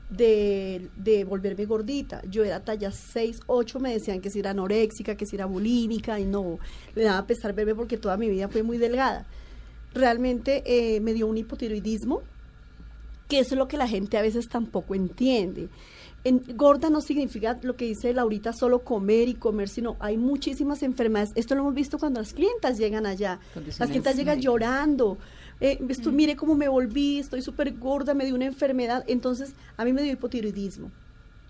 [0.09, 2.21] de, de volverme gordita.
[2.29, 6.19] Yo era talla 6, 8, me decían que si era anoréxica, que si era bulímica,
[6.19, 6.59] y no,
[6.93, 9.25] le daba pesar verme porque toda mi vida fue muy delgada.
[9.93, 12.21] Realmente eh, me dio un hipotiroidismo,
[13.27, 15.69] que eso es lo que la gente a veces tampoco entiende.
[16.23, 20.81] En, gorda no significa lo que dice Laurita, solo comer y comer, sino hay muchísimas
[20.81, 21.31] enfermedades.
[21.35, 23.39] Esto lo hemos visto cuando las clientas llegan allá.
[23.77, 25.19] Las clientas llegan llorando.
[25.61, 29.03] Eh, esto, Mire cómo me volví, estoy súper gorda, me dio una enfermedad.
[29.07, 30.91] Entonces, a mí me dio hipotiroidismo.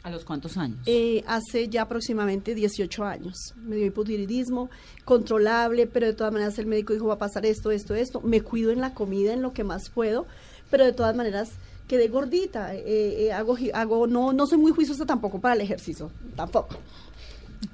[0.04, 0.78] ¿A los cuántos años?
[0.86, 3.56] Eh, hace ya aproximadamente 18 años.
[3.58, 4.70] Me dio hipotiroidismo
[5.04, 8.22] controlable, pero de todas maneras el médico dijo va a pasar esto, esto, esto.
[8.22, 10.28] Me cuido en la comida, en lo que más puedo,
[10.70, 11.54] pero de todas maneras
[11.88, 16.12] quedé gordita, eh, eh, hago, hago, no, no soy muy juiciosa tampoco para el ejercicio,
[16.36, 16.76] tampoco.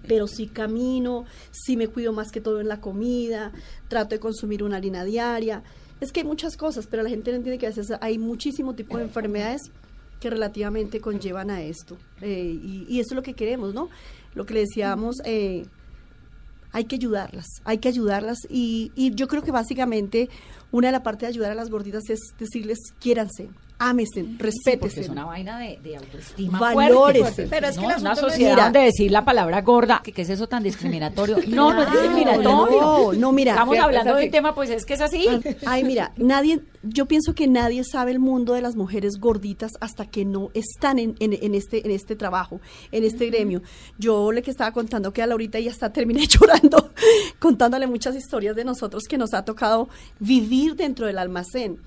[0.08, 3.52] Pero sí camino, sí me cuido más que todo en la comida,
[3.88, 5.64] trato de consumir una harina diaria.
[6.02, 8.74] Es que hay muchas cosas, pero la gente no entiende que a veces hay muchísimo
[8.74, 9.72] tipo de enfermedades
[10.20, 11.98] que relativamente conllevan a esto.
[12.22, 12.60] Eh,
[12.90, 13.90] y, eso es lo que queremos, ¿no?
[14.36, 15.66] Lo que le decíamos, eh,
[16.72, 20.30] hay que ayudarlas, hay que ayudarlas y, y yo creo que básicamente
[20.72, 23.50] una de las partes de ayudar a las gorditas es decirles quiéranse,
[23.82, 25.02] ámense, Porque respétense.
[25.02, 27.22] es una vaina de, de autoestima Valores.
[27.24, 27.48] fuerte.
[27.50, 27.92] Pero es que ¿no?
[27.92, 28.64] el una sociedad Mira.
[28.66, 31.38] donde decir la palabra gorda, que qué es eso tan discriminatorio.
[31.48, 32.82] No, no es discriminatorio.
[32.82, 33.52] No, no, mira.
[33.54, 34.26] Estamos hablando es de así.
[34.28, 35.26] un tema, pues es que es así.
[35.66, 40.06] Ay, mira, nadie, yo pienso que nadie sabe el mundo de las mujeres gorditas hasta
[40.06, 43.62] que no están en, en- en este, en este trabajo, en este gremio.
[43.98, 46.92] Yo le que estaba contando que a Laurita ya hasta terminé llorando,
[47.40, 49.90] contándole muchas historias de nosotros que nos ha tocado
[50.20, 51.80] vivir dentro del almacén.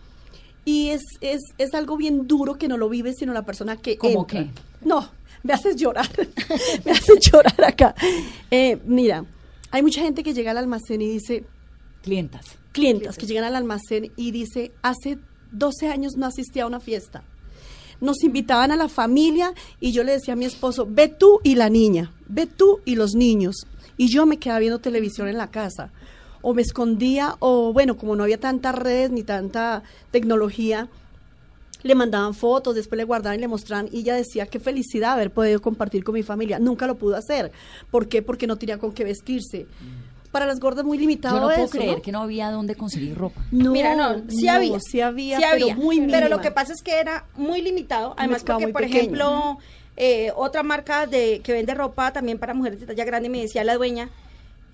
[0.65, 3.99] Y es, es, es algo bien duro que no lo vive sino la persona que
[3.99, 4.45] ¿Cómo entra.
[4.45, 4.51] qué?
[4.83, 5.09] No,
[5.43, 6.09] me haces llorar,
[6.85, 7.95] me haces llorar acá.
[8.51, 9.25] Eh, mira,
[9.71, 11.45] hay mucha gente que llega al almacén y dice,
[12.03, 12.45] Clientas.
[12.73, 15.19] clientas que llegan al almacén y dice, hace
[15.53, 17.23] 12 años no asistí a una fiesta.
[18.01, 21.55] Nos invitaban a la familia y yo le decía a mi esposo, ve tú y
[21.55, 23.67] la niña, ve tú y los niños.
[23.97, 25.93] Y yo me quedaba viendo televisión en la casa.
[26.47, 30.89] O me escondía, o bueno, como no había tantas redes ni tanta tecnología,
[31.83, 35.31] le mandaban fotos, después le guardaban y le mostraban y ella decía qué felicidad haber
[35.31, 36.59] podido compartir con mi familia.
[36.59, 37.51] Nunca lo pudo hacer.
[37.91, 38.21] ¿Por qué?
[38.23, 39.67] Porque no tenía con qué vestirse.
[40.33, 42.03] Para las gordas muy limitado Yo no puedo eso, creer ¿no?
[42.03, 43.43] que no había dónde conseguir ropa.
[43.53, 44.81] No, Mira, no, sí no, había.
[44.81, 45.77] sí había, sí pero había.
[45.77, 48.15] muy Pero lo que pasa es que era muy limitado.
[48.19, 48.99] Además, porque, muy por pequeño.
[49.01, 49.59] ejemplo,
[49.97, 53.63] eh, otra marca de que vende ropa también para mujeres de talla grande, me decía
[53.63, 54.09] la dueña,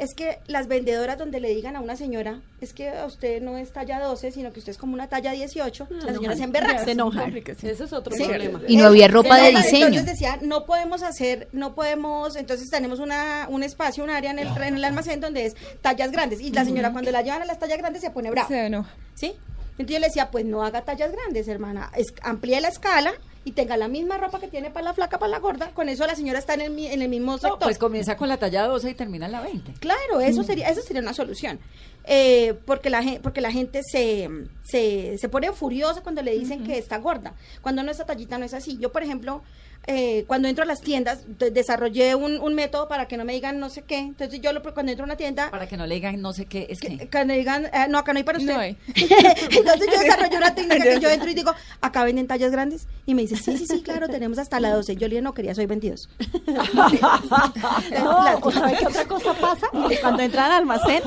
[0.01, 3.57] es que las vendedoras donde le digan a una señora, es que a usted no
[3.59, 6.85] es talla 12, sino que usted es como una talla 18, la señora se emberraca.
[6.85, 7.27] Se enoja.
[7.29, 8.25] Ese es otro Sí.
[8.25, 8.61] problema.
[8.67, 9.87] Y no había ropa de Entonces, diseño.
[9.89, 14.39] Entonces decía, no podemos hacer, no podemos, entonces tenemos una, un espacio, un área en
[14.41, 16.41] el, en el almacén donde es tallas grandes.
[16.41, 18.49] Y la señora cuando la llevan a las tallas grandes se pone brava.
[18.49, 18.91] Se enoja.
[19.15, 19.35] ¿Sí?
[19.73, 21.91] Entonces yo le decía, pues no haga tallas grandes, hermana.
[21.97, 23.13] Es, amplíe la escala
[23.45, 25.71] y tenga la misma ropa que tiene para la flaca, para la gorda.
[25.71, 27.59] Con eso la señora está en el, en el mismo No, sector.
[27.61, 29.73] pues comienza con la talla 12 y termina en la 20.
[29.81, 31.59] Claro, eso sería, eso sería una solución.
[32.05, 34.29] Eh, porque la gente, porque la gente se,
[34.63, 37.35] se, se pone furiosa cuando le dicen que está gorda.
[37.63, 38.77] Cuando no esa tallita no es así.
[38.79, 39.43] Yo, por ejemplo,
[39.87, 43.33] eh, cuando entro a las tiendas, de- desarrollé un, un método para que no me
[43.33, 43.99] digan no sé qué.
[43.99, 46.45] Entonces yo lo, cuando entro a una tienda, Para que no le digan no sé
[46.47, 47.09] qué, es que...
[47.09, 48.53] que, me digan, eh, no, acá no hay para usted.
[48.55, 48.77] No hay.
[48.95, 52.87] Entonces yo desarrollé una técnica que yo entro y digo, acá venden tallas grandes.
[53.07, 54.95] Y me dice, sí, sí, sí, claro, tenemos hasta la 12.
[54.97, 56.09] Yo le dije, no quería, soy 22.
[56.47, 59.67] No, Las- ¿o sabe qué otra cosa pasa?
[60.01, 61.03] Cuando entran al almacén,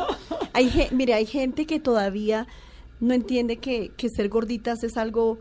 [0.53, 2.47] hay, mire, hay gente que todavía
[2.99, 5.39] no entiende que, que ser gorditas es algo,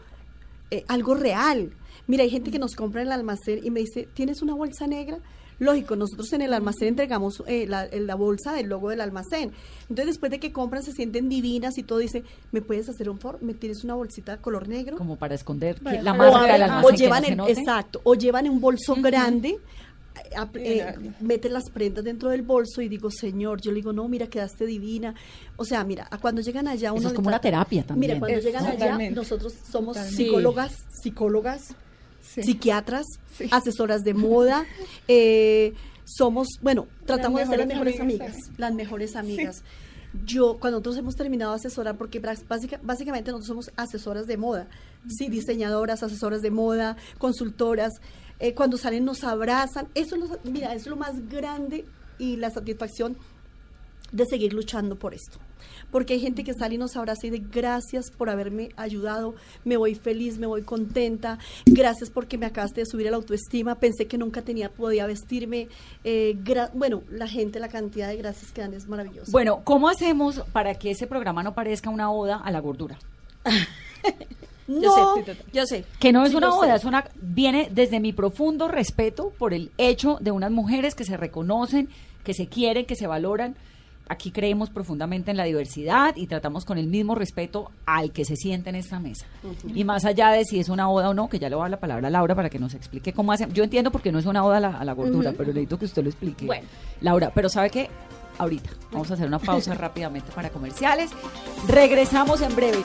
[0.70, 1.72] eh, algo real.
[2.06, 4.86] Mira, hay gente que nos compra en el almacén y me dice, ¿tienes una bolsa
[4.86, 5.18] negra?
[5.58, 9.52] Lógico, nosotros en el almacén entregamos eh, la, la bolsa del logo del almacén.
[9.82, 13.20] Entonces, después de que compran, se sienten divinas y todo, dice, ¿me puedes hacer un
[13.20, 13.40] favor?
[13.42, 14.96] ¿Me tienes una bolsita color negro?
[14.96, 17.36] Como para esconder que Bueno, la marca del o almacén o que llevan no se
[17.36, 17.52] note.
[17.52, 19.58] exacto o llevan un bolso grande
[20.54, 24.08] Y eh, meten las prendas dentro del bolso y digo señor yo le digo no
[24.08, 25.14] mira quedaste divina
[25.56, 28.10] o sea mira a cuando llegan allá uno Eso es como una terapia también.
[28.14, 30.22] mira cuando Es- llegan allá nosotros somos Totalmente.
[30.24, 31.74] psicólogas psicólogas
[32.22, 32.42] Sí.
[32.42, 33.04] psiquiatras
[33.36, 33.48] Sí.
[33.50, 34.64] asesoras de moda
[35.08, 39.62] eh, somos bueno tratamos de ser las mejores amigas las mejores amigas
[40.26, 44.68] yo, cuando nosotros hemos terminado de asesorar, porque básica- básicamente nosotros somos asesoras de moda,
[45.08, 47.94] sí, diseñadoras, asesoras de moda, consultoras,
[48.38, 51.86] eh, cuando salen nos abrazan, eso mira, es lo más grande
[52.18, 53.16] y la satisfacción
[54.12, 55.38] de seguir luchando por esto.
[55.90, 59.76] Porque hay gente que sale y nos abraza y de gracias por haberme ayudado, me
[59.76, 64.18] voy feliz, me voy contenta, gracias porque me acabaste de subir la autoestima, pensé que
[64.18, 65.68] nunca tenía, podía vestirme,
[66.04, 66.36] eh,
[66.74, 69.30] bueno, la gente, la cantidad de gracias que dan es maravillosa.
[69.30, 72.98] Bueno, ¿cómo hacemos para que ese programa no parezca una oda a la gordura?
[74.66, 75.84] no, Yo sé, yo sé.
[75.98, 79.70] Que no es Sí, una oda, es una viene desde mi profundo respeto por el
[79.76, 81.88] hecho de unas mujeres que se reconocen,
[82.24, 83.56] que se quieren, que se valoran.
[84.12, 88.36] Aquí creemos profundamente en la diversidad y tratamos con el mismo respeto al que se
[88.36, 89.24] siente en esta mesa.
[89.74, 91.64] Y más allá de si es una oda o no, que ya le voy a
[91.64, 93.54] dar la palabra a Laura para que nos explique cómo hacen.
[93.54, 95.38] Yo entiendo porque no es una oda a la, a la gordura, Ujú.
[95.38, 96.44] pero necesito que usted lo explique.
[96.44, 96.66] Bueno.
[97.00, 97.88] Laura, pero ¿sabe qué?
[98.36, 101.10] Ahorita vamos a hacer una pausa rápidamente para comerciales.
[101.66, 102.82] Regresamos en breve.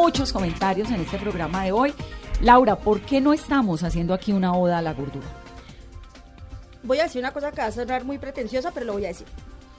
[0.00, 1.92] Muchos comentarios en este programa de hoy.
[2.40, 5.26] Laura, ¿por qué no estamos haciendo aquí una oda a la gordura?
[6.82, 9.08] voy a decir una cosa que va a sonar muy pretenciosa, pero lo voy a
[9.08, 9.26] decir.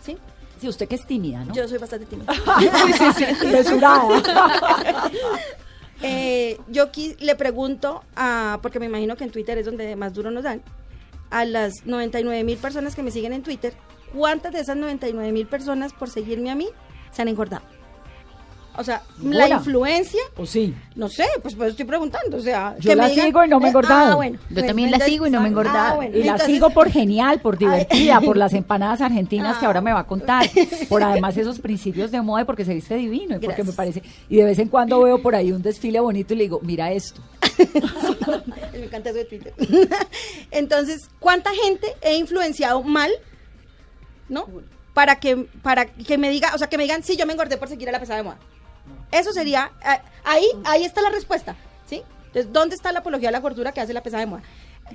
[0.06, 0.16] ¿Sí?
[0.60, 1.56] Sí, usted que es tímida, ¿no?
[1.56, 2.32] Yo soy bastante tímida.
[2.60, 4.22] sí, sí, sí, mesurada.
[6.04, 10.16] Eh, yo aquí le pregunto, a, porque me imagino que en Twitter es donde más
[10.16, 10.64] duro nos dan,
[11.30, 13.76] a las 99 mil personas que me siguen en Twitter,
[14.12, 16.70] ¿cuántas de esas 99 mil personas por seguirme a mí
[17.12, 17.62] se han engordado?
[18.78, 20.74] O sea, la influencia, ¿O sí?
[20.96, 22.76] no sé, pues, pues estoy preguntando, o sea...
[22.80, 24.12] Yo que la me digan- sigo y no me he eh, engordado.
[24.14, 24.40] ah, bueno.
[24.50, 25.94] Yo también la sigo y no me he engordado.
[25.94, 26.18] Ah, bueno.
[26.18, 29.68] Y la sigo por genial, por divertida, por las empanadas argentinas que Ah.
[29.68, 30.50] ahora me va a contar,
[30.90, 34.02] por además esos principios de moda y porque se viste divino y porque me parece
[34.30, 36.92] y de vez en cuando veo por ahí un desfile bonito y le digo, mira
[36.94, 37.22] esto.
[38.74, 39.54] me encanta eso de Twitter.
[40.52, 43.12] Entonces, ¿cuánta gente he influenciado mal?
[44.30, 44.46] ¿No?
[44.94, 47.58] Para que, para que me diga, o sea, que me digan, sí, yo me engordé
[47.58, 48.38] por seguir a la pesada de moda.
[49.12, 51.56] Eso sería, ah, ahí, ahí está la respuesta,
[51.88, 52.02] ¿sí?
[52.28, 54.44] Entonces, ¿dónde está la apología de la gordura que hace la pesada de moda?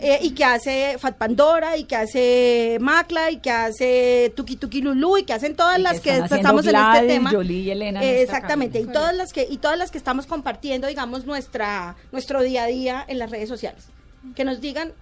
[0.00, 4.82] Eh, y que hace Fat Pandora, y que hace Macla, y que hace Tuki Tuki
[4.82, 7.32] Lulu, y que hacen todas Y las que, estamos en este tema.
[7.32, 11.24] Y Elena Eh, exactamente, y todas las que, y todas las que estamos compartiendo, digamos,
[11.24, 13.84] nuestra, nuestro día a día en las redes sociales.
[14.34, 14.92] Que nos digan,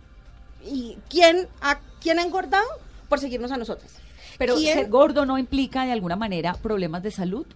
[0.64, 2.66] ¿y quién ha, quién ha engordado
[3.08, 3.90] por seguirnos a nosotros?
[4.38, 4.78] Pero ¿Quién?
[4.78, 7.46] ser gordo no implica de alguna manera problemas de salud.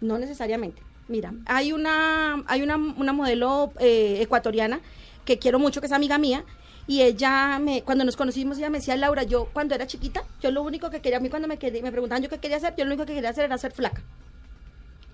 [0.00, 0.82] No necesariamente.
[1.08, 4.80] Mira, hay una, hay una, una modelo eh, ecuatoriana
[5.24, 6.44] que quiero mucho, que es amiga mía,
[6.88, 10.50] y ella, me, cuando nos conocimos, ella me decía, Laura, yo cuando era chiquita, yo
[10.50, 12.74] lo único que quería, a mí cuando me, quería- me preguntaban yo qué quería hacer,
[12.76, 14.02] yo lo único que quería hacer era ser flaca.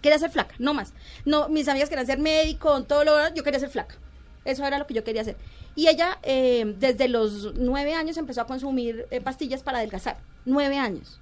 [0.03, 0.93] Quería ser flaca, no más.
[1.25, 3.95] No, mis amigas querían ser médico, todo lo yo quería ser flaca.
[4.45, 5.37] Eso era lo que yo quería hacer.
[5.77, 10.19] Y ella, eh, desde los nueve años, empezó a consumir eh, pastillas para adelgazar.
[10.45, 11.21] Nueve años.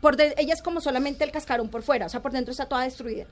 [0.00, 2.66] Por de- ella es como solamente el cascarón por fuera, o sea, por dentro está
[2.66, 3.26] toda destruida.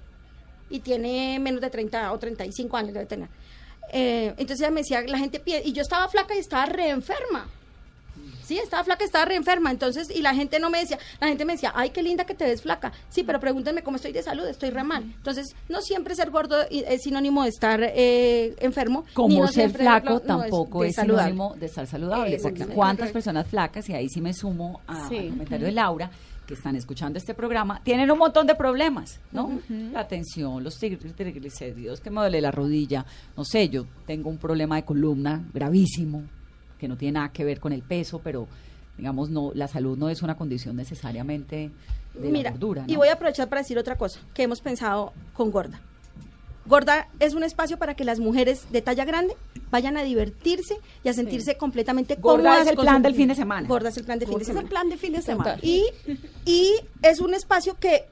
[0.70, 3.28] Y tiene menos de 30 o 35 años debe tener.
[3.92, 6.90] Eh, entonces ella me decía, la gente pide, y yo estaba flaca y estaba re
[6.90, 7.48] enferma.
[8.44, 9.70] Sí, estaba flaca, estaba re enferma.
[9.70, 12.34] Entonces, y la gente no me decía, la gente me decía, ay, qué linda que
[12.34, 12.92] te ves flaca.
[13.10, 15.02] Sí, pero pregúntenme cómo estoy de salud, estoy re mal.
[15.02, 19.04] Entonces, no siempre ser gordo es sinónimo de estar eh, enfermo.
[19.12, 21.24] Como no ser flaco no tampoco de es, saludable.
[21.32, 22.24] sinónimo de estar saludable.
[22.24, 22.74] Porque Exactamente.
[22.74, 25.18] cuántas personas flacas, y ahí sí me sumo Sí.
[25.18, 26.10] al comentario de Laura,
[26.48, 29.60] que están escuchando este programa, tienen un montón de problemas, ¿no?
[29.92, 33.04] La tensión, los trigl- triglicéridos, que me duele la rodilla,
[33.36, 36.22] no sé, yo tengo un problema de columna gravísimo,
[36.78, 38.48] que no tiene nada que ver con el peso, pero
[38.96, 41.70] digamos, no, la salud no es una condición necesariamente
[42.14, 42.84] de Mira, la gordura.
[42.86, 45.80] y voy a aprovechar para decir otra cosa que hemos pensado con Gorda.
[46.68, 49.34] Gorda es un espacio para que las mujeres de talla grande
[49.70, 52.66] vayan a divertirse y a sentirse completamente Gorda cómodas.
[52.66, 53.66] es el plan del fin de semana.
[53.66, 54.70] Gorda es el plan del fin de Ese es el semana.
[54.70, 55.56] plan de fin de semana.
[55.62, 55.84] Y,
[56.44, 58.04] y es un espacio que,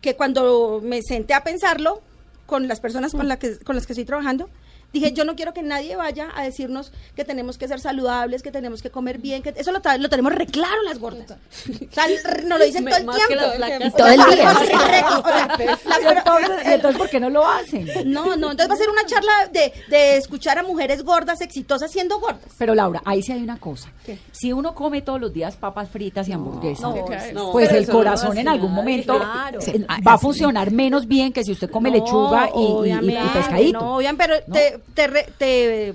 [0.00, 2.02] que cuando me senté a pensarlo
[2.46, 4.48] con las personas con, la que, con las que estoy trabajando,
[4.92, 8.50] dije, yo no quiero que nadie vaya a decirnos que tenemos que ser saludables, que
[8.50, 11.30] tenemos que comer bien, que eso lo, lo tenemos re claro las gordas.
[11.30, 12.04] O sea,
[12.46, 13.96] nos lo dicen Me- todo el tiempo.
[13.96, 14.54] Todo el día.
[16.64, 17.88] entonces, ¿por qué no lo hacen?
[18.06, 21.90] no, no, entonces va a ser una charla de, de escuchar a mujeres gordas, exitosas,
[21.90, 22.40] siendo gordas.
[22.58, 23.90] Pero Laura, ahí sí hay una cosa.
[24.04, 24.18] ¿Qué?
[24.32, 26.94] Si uno come todos los días papas fritas y hamburguesas, no,
[27.32, 29.60] No, pues el corazón en algún momento Claro.
[29.60, 33.28] se- va a funcionar menos bien que si usted come lechuga y- y, y, obviamente,
[33.32, 33.80] pescadito.
[33.80, 34.54] No, obviamente, pero ¿no?
[34.54, 35.94] te, te, re- te,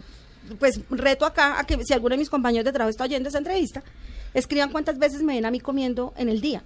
[0.59, 3.37] pues reto acá a que si alguno de mis compañeros de trabajo está oyendo esa
[3.39, 3.83] entrevista,
[4.33, 6.63] escriban cuántas veces me ven a mí comiendo en el día.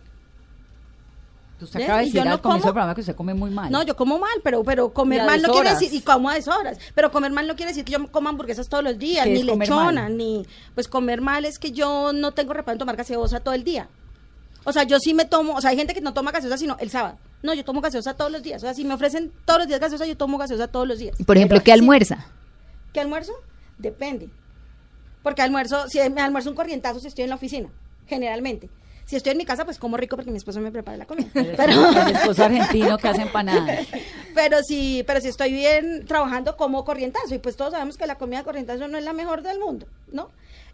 [1.62, 3.50] Usted acaba de decir yo no al comienzo como- del programa que usted come muy
[3.52, 3.70] mal.
[3.70, 6.78] No, yo como mal, pero pero comer mal no quiere decir y como a deshoras,
[6.96, 9.44] pero comer mal no quiere decir que yo coma hamburguesas todos los días, ¿Qué ni
[9.44, 13.54] lechona, ni pues comer mal es que yo no tengo reparo en tomar gaseosa todo
[13.54, 13.90] el día.
[14.64, 16.78] O sea, yo sí me tomo, o sea, hay gente que no toma gaseosa sino
[16.80, 17.18] el sábado.
[17.42, 18.62] No, yo tomo gaseosa todos los días.
[18.62, 21.16] O sea, si me ofrecen todos los días gaseosa, yo tomo gaseosa todos los días.
[21.26, 22.26] Por ejemplo, Pero ¿qué sí- almuerza?
[22.94, 23.34] ¿Qué almuerzo?
[23.78, 24.30] Depende.
[25.24, 27.70] Porque almuerzo, si me almuerzo un corrientazo si estoy en la oficina,
[28.08, 28.70] generalmente.
[29.06, 31.30] Si estoy en mi casa, pues como rico porque mi esposo me prepara la comida.
[31.34, 33.88] Pero, El esposo argentino que hace empanadas.
[34.42, 38.16] Pero si, pero si estoy bien trabajando como corrientazo, y pues todos sabemos que la
[38.16, 40.30] comida corrientazo no es la mejor del mundo, ¿no?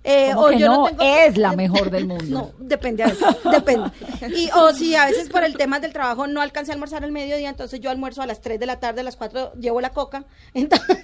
[0.07, 0.85] Eh, ¿Cómo que no?
[0.85, 2.25] tengo- Es la mejor del mundo.
[2.29, 3.89] No, depende a veces, depende.
[4.37, 7.11] Y, o si a veces por el tema del trabajo no alcancé a almorzar al
[7.11, 9.89] mediodía, entonces yo almuerzo a las 3 de la tarde, a las 4 llevo la
[9.89, 10.25] coca.
[10.53, 10.99] Entonces,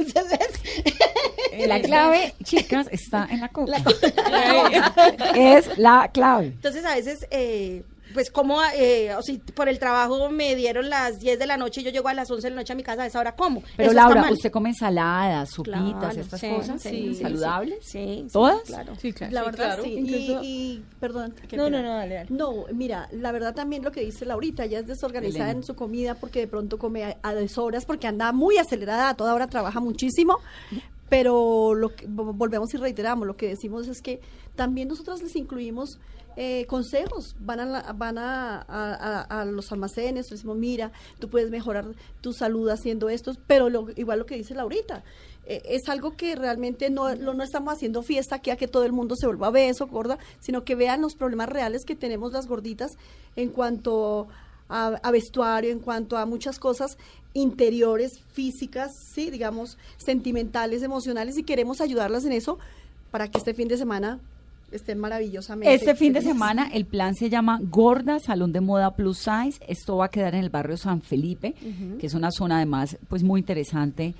[1.51, 3.71] es- La clave, chicas, está en la coca.
[3.71, 5.31] La coca.
[5.35, 6.45] es la clave.
[6.47, 11.19] Entonces a veces, eh, pues como, eh, o si por el trabajo me dieron las
[11.19, 12.83] 10 de la noche y yo llego a las 11 de la noche a mi
[12.83, 13.61] casa, a esa hora como.
[13.77, 14.31] Pero Eso Laura.
[14.31, 17.79] ¿usted come ensaladas, sopitas, Claro, estas sí, cosas sí, sí, saludables?
[17.81, 18.61] Sí, sí, ¿Todas?
[18.61, 18.93] claro.
[18.99, 19.33] Sí, claro.
[19.33, 19.83] La Sí, verdad, claro.
[19.83, 19.93] sí.
[19.93, 21.33] Incluso- Y, y- perdón.
[21.53, 22.27] No, no, no, dale, dale.
[22.29, 25.59] No, mira, la verdad también lo que dice Laurita, ella es desorganizada Elena.
[25.59, 29.15] en su comida porque de pronto come a, a deshoras, porque anda muy acelerada, a
[29.15, 30.37] toda hora trabaja muchísimo.
[31.09, 34.21] pero lo que, vo- volvemos y reiteramos, lo que decimos es que
[34.55, 35.99] también nosotros les incluimos
[36.35, 41.85] eh, consejos, van a, van a, a- los almacenes, decimos, mira, tú puedes mejorar
[42.21, 45.03] tu salud haciendo esto, pero igual lo que dice Laurita,
[45.45, 48.85] eh, es algo que realmente no, lo- no estamos haciendo fiesta aquí a que todo
[48.85, 52.47] el mundo se vuelva beso, gorda, sino que vean los problemas reales que tenemos las
[52.47, 52.91] gorditas
[53.35, 54.27] en cuanto
[54.69, 56.97] a, a vestuario, en cuanto a muchas cosas
[57.33, 62.59] interiores, físicas, sí, digamos, sentimentales, emocionales, y queremos ayudarlas en eso
[63.09, 64.19] para que este fin de semana
[64.71, 65.73] estén maravillosamente.
[65.73, 69.59] Este fin de semana el plan se llama Gorda Salón de Moda Plus Size.
[69.67, 71.53] Esto va a quedar en el barrio San Felipe,
[71.99, 74.13] que es una zona además pues muy interesante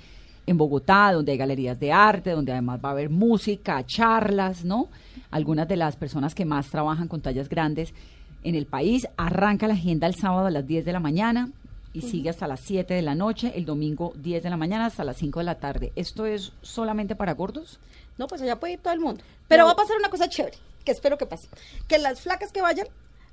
[0.46, 4.88] en Bogotá, donde hay galerías de arte, donde además va a haber música, charlas, ¿no?
[5.30, 7.94] Algunas de las personas que más trabajan con tallas grandes
[8.42, 9.06] en el país.
[9.16, 11.50] Arranca la agenda el sábado a las 10 de la mañana
[11.92, 15.04] y sigue hasta las 7 de la noche, el domingo 10 de la mañana hasta
[15.04, 15.92] las 5 de la tarde.
[15.96, 17.78] ¿Esto es solamente para gordos?
[18.18, 19.22] No, pues allá puede ir todo el mundo.
[19.48, 21.48] Pero va a pasar una cosa chévere, que espero que pase.
[21.88, 22.86] Que las flacas que vayan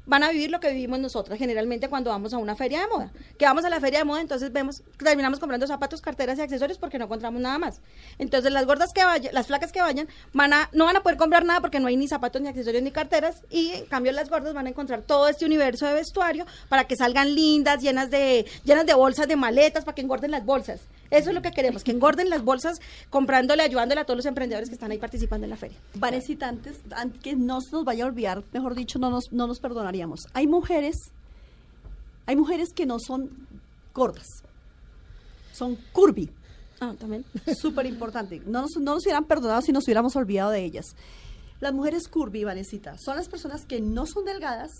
[0.09, 3.11] van a vivir lo que vivimos nosotras generalmente cuando vamos a una feria de moda.
[3.37, 6.79] Que vamos a la feria de moda, entonces vemos, terminamos comprando zapatos, carteras y accesorios
[6.79, 7.79] porque no encontramos nada más.
[8.17, 11.17] Entonces las gordas que vayan, las flacas que vayan, van a, no van a poder
[11.17, 13.43] comprar nada porque no hay ni zapatos, ni accesorios, ni carteras.
[13.51, 16.95] Y en cambio las gordas van a encontrar todo este universo de vestuario para que
[16.95, 20.81] salgan lindas, llenas de, llenas de bolsas, de maletas, para que engorden las bolsas.
[21.11, 22.79] Eso es lo que queremos, que engorden las bolsas
[23.09, 25.77] comprándole, ayudándole a todos los emprendedores que están ahí participando en la feria.
[25.95, 26.53] Vanesita,
[27.23, 29.59] que no se nos vaya a olvidar, mejor dicho, no nos, no nos
[30.33, 30.95] Hay mujeres,
[32.25, 33.29] hay mujeres que no son
[33.93, 34.27] gordas,
[35.53, 36.29] son curvy.
[36.79, 37.25] Ah, también.
[37.59, 38.41] Súper importante.
[38.45, 40.85] No nos, no nos hubieran perdonado si nos hubiéramos olvidado de ellas.
[41.59, 44.71] Las mujeres curvy, Vanesita, son las personas que no son delgadas,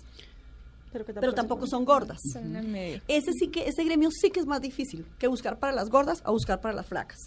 [0.92, 2.18] Pero, que pero tampoco son gordas.
[2.32, 3.02] Son en el medio.
[3.06, 6.22] Ese sí que, ese gremio sí que es más difícil que buscar para las gordas
[6.24, 7.18] a buscar para las flacas.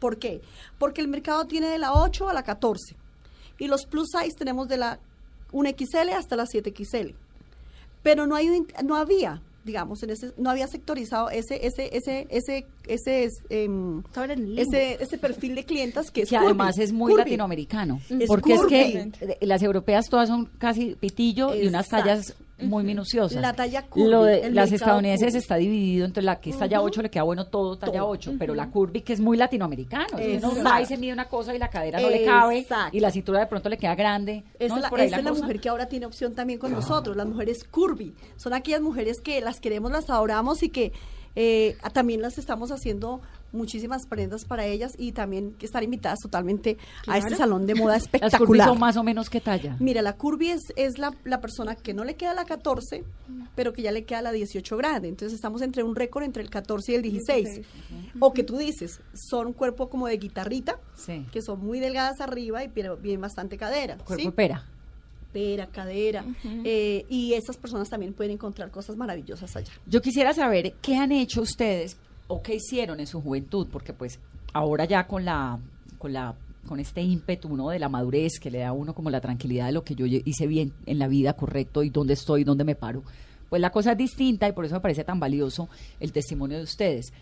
[0.00, 0.42] ¿Por qué?
[0.78, 2.96] Porque el mercado tiene de la 8 a la 14.
[3.58, 5.00] Y los plus size tenemos de la
[5.52, 7.14] 1XL hasta la 7XL.
[8.02, 12.26] Pero no hay un- no había, digamos, en ese, no había sectorizado ese, ese, ese,
[12.30, 14.02] ese, ese, es, em,
[14.36, 14.60] limbo.
[14.62, 17.24] ese, ese perfil de clientas que es que curvy, además es muy curvy.
[17.24, 18.00] latinoamericano.
[18.08, 19.10] Es porque es que
[19.42, 23.40] las europeas todas son casi pitillo y unas tallas muy minuciosas.
[23.40, 25.38] La talla curvy, Lo de el las estadounidenses curvy.
[25.38, 28.08] está dividido, entonces la que es talla 8 le queda bueno todo talla Todo.
[28.08, 30.18] 8, pero la curvy que es muy latinoamericano.
[30.18, 30.64] Si uno Exacto.
[30.64, 32.96] va y se mide una cosa y la cadera no le cabe Exacto.
[32.96, 34.44] y la cintura de pronto le queda grande.
[34.58, 35.42] Es la, esa es la cosa.
[35.42, 38.14] mujer que ahora tiene opción también con nosotros, las mujeres curvy.
[38.36, 40.92] Son aquellas mujeres que las queremos, las adoramos y que
[41.36, 43.20] eh, también las estamos haciendo
[43.52, 46.76] muchísimas prendas para ellas y también que están invitadas totalmente
[47.06, 48.68] a este salón de moda Las curvy espectacular.
[48.68, 49.76] son más o menos qué talla.
[49.80, 53.04] Mira, la curvy es, es la, la persona que no le queda la 14,
[53.54, 55.08] pero que ya le queda la 18 grande.
[55.08, 57.60] Entonces estamos entre un récord entre el 14 y el 16.
[58.20, 61.24] O que tú dices, son un cuerpo como de guitarrita, Sí.
[61.32, 63.96] que son muy delgadas arriba y pero bien bastante cadera.
[63.98, 64.30] Cuerpo ¿sí?
[64.30, 64.64] pera.
[65.32, 66.24] pera, cadera,
[66.64, 69.72] eh, y esas personas también pueden encontrar cosas maravillosas allá.
[69.86, 71.96] Yo quisiera saber qué han hecho ustedes
[72.28, 74.20] o qué hicieron en su juventud, porque pues
[74.52, 75.58] ahora ya con la,
[75.98, 76.34] con la,
[76.66, 77.70] con este ímpetu ¿no?
[77.70, 80.06] de la madurez que le da a uno como la tranquilidad de lo que yo
[80.06, 83.02] hice bien en la vida, correcto, y dónde estoy, dónde me paro,
[83.48, 85.68] pues la cosa es distinta y por eso me parece tan valioso
[86.00, 87.12] el testimonio de ustedes.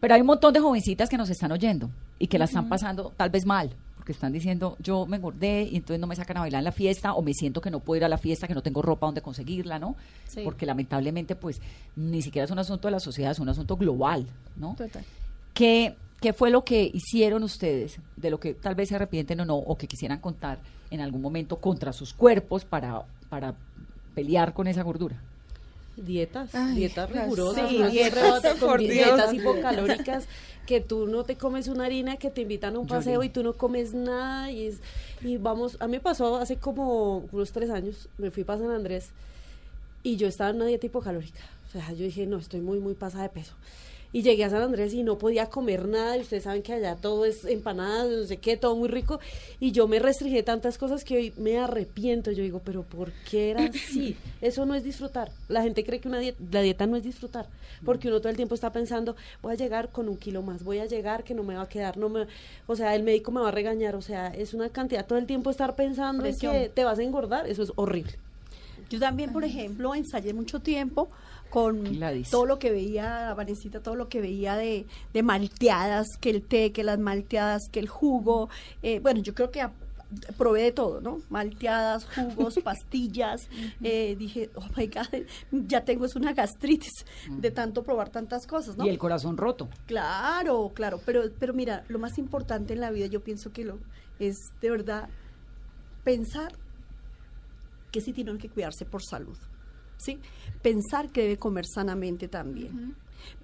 [0.00, 3.12] Pero hay un montón de jovencitas que nos están oyendo y que la están pasando
[3.16, 3.70] tal vez mal,
[4.00, 6.72] porque están diciendo, yo me engordé y entonces no me sacan a bailar en la
[6.72, 9.04] fiesta, o me siento que no puedo ir a la fiesta, que no tengo ropa
[9.04, 9.94] donde conseguirla, ¿no?
[10.26, 10.40] Sí.
[10.42, 11.60] Porque lamentablemente, pues,
[11.96, 14.26] ni siquiera es un asunto de la sociedad, es un asunto global,
[14.56, 14.74] ¿no?
[14.74, 15.04] Total.
[15.52, 19.44] ¿Qué, ¿Qué fue lo que hicieron ustedes, de lo que tal vez se arrepienten o
[19.44, 23.54] no, o que quisieran contar en algún momento contra sus cuerpos para, para
[24.14, 25.20] pelear con esa gordura?
[26.04, 29.42] Dietas, Ay, dietas rigurosas, sí, dietas, dietas, con por dietas Dios.
[29.42, 30.26] hipocalóricas,
[30.66, 33.42] que tú no te comes una harina, que te invitan a un paseo y tú
[33.42, 34.80] no comes nada y, es-
[35.22, 38.70] y vamos, a mí me pasó hace como unos tres años, me fui para San
[38.70, 39.10] Andrés
[40.02, 42.94] y yo estaba en una dieta hipocalórica, o sea, yo dije, no, estoy muy, muy
[42.94, 43.52] pasada de peso.
[44.12, 46.96] Y llegué a San Andrés y no podía comer nada, y ustedes saben que allá
[46.96, 49.20] todo es empanadas, no sé qué, todo muy rico,
[49.60, 53.50] y yo me restringí tantas cosas que hoy me arrepiento, yo digo, pero ¿por qué
[53.50, 54.16] era así?
[54.40, 55.30] Eso no es disfrutar.
[55.48, 57.46] La gente cree que una dieta, la dieta no es disfrutar,
[57.84, 60.78] porque uno todo el tiempo está pensando, voy a llegar con un kilo más, voy
[60.78, 62.26] a llegar que no me va a quedar, no me,
[62.66, 65.26] o sea, el médico me va a regañar, o sea, es una cantidad todo el
[65.26, 66.52] tiempo estar pensando en Presión.
[66.52, 68.14] que te vas a engordar, eso es horrible.
[68.90, 71.08] Yo también, por ejemplo, ensayé mucho tiempo
[71.50, 72.30] con Gladys.
[72.30, 76.72] todo lo que veía, Vanesita, todo lo que veía de, de malteadas, que el té,
[76.72, 78.48] que las malteadas, que el jugo.
[78.82, 79.72] Eh, bueno, yo creo que a-
[80.36, 81.20] probé de todo, ¿no?
[81.30, 83.48] Malteadas, jugos, pastillas.
[83.82, 85.22] eh, dije, oh my God,
[85.68, 88.84] ya tengo es una gastritis de tanto probar tantas cosas, ¿no?
[88.86, 89.68] Y el corazón roto.
[89.86, 93.78] Claro, claro, pero, pero mira, lo más importante en la vida yo pienso que lo
[94.18, 95.08] es de verdad
[96.04, 96.52] pensar
[97.92, 99.36] que sí tienen que cuidarse por salud,
[100.00, 100.18] ¿sí?
[100.62, 102.94] Pensar que debe comer sanamente también.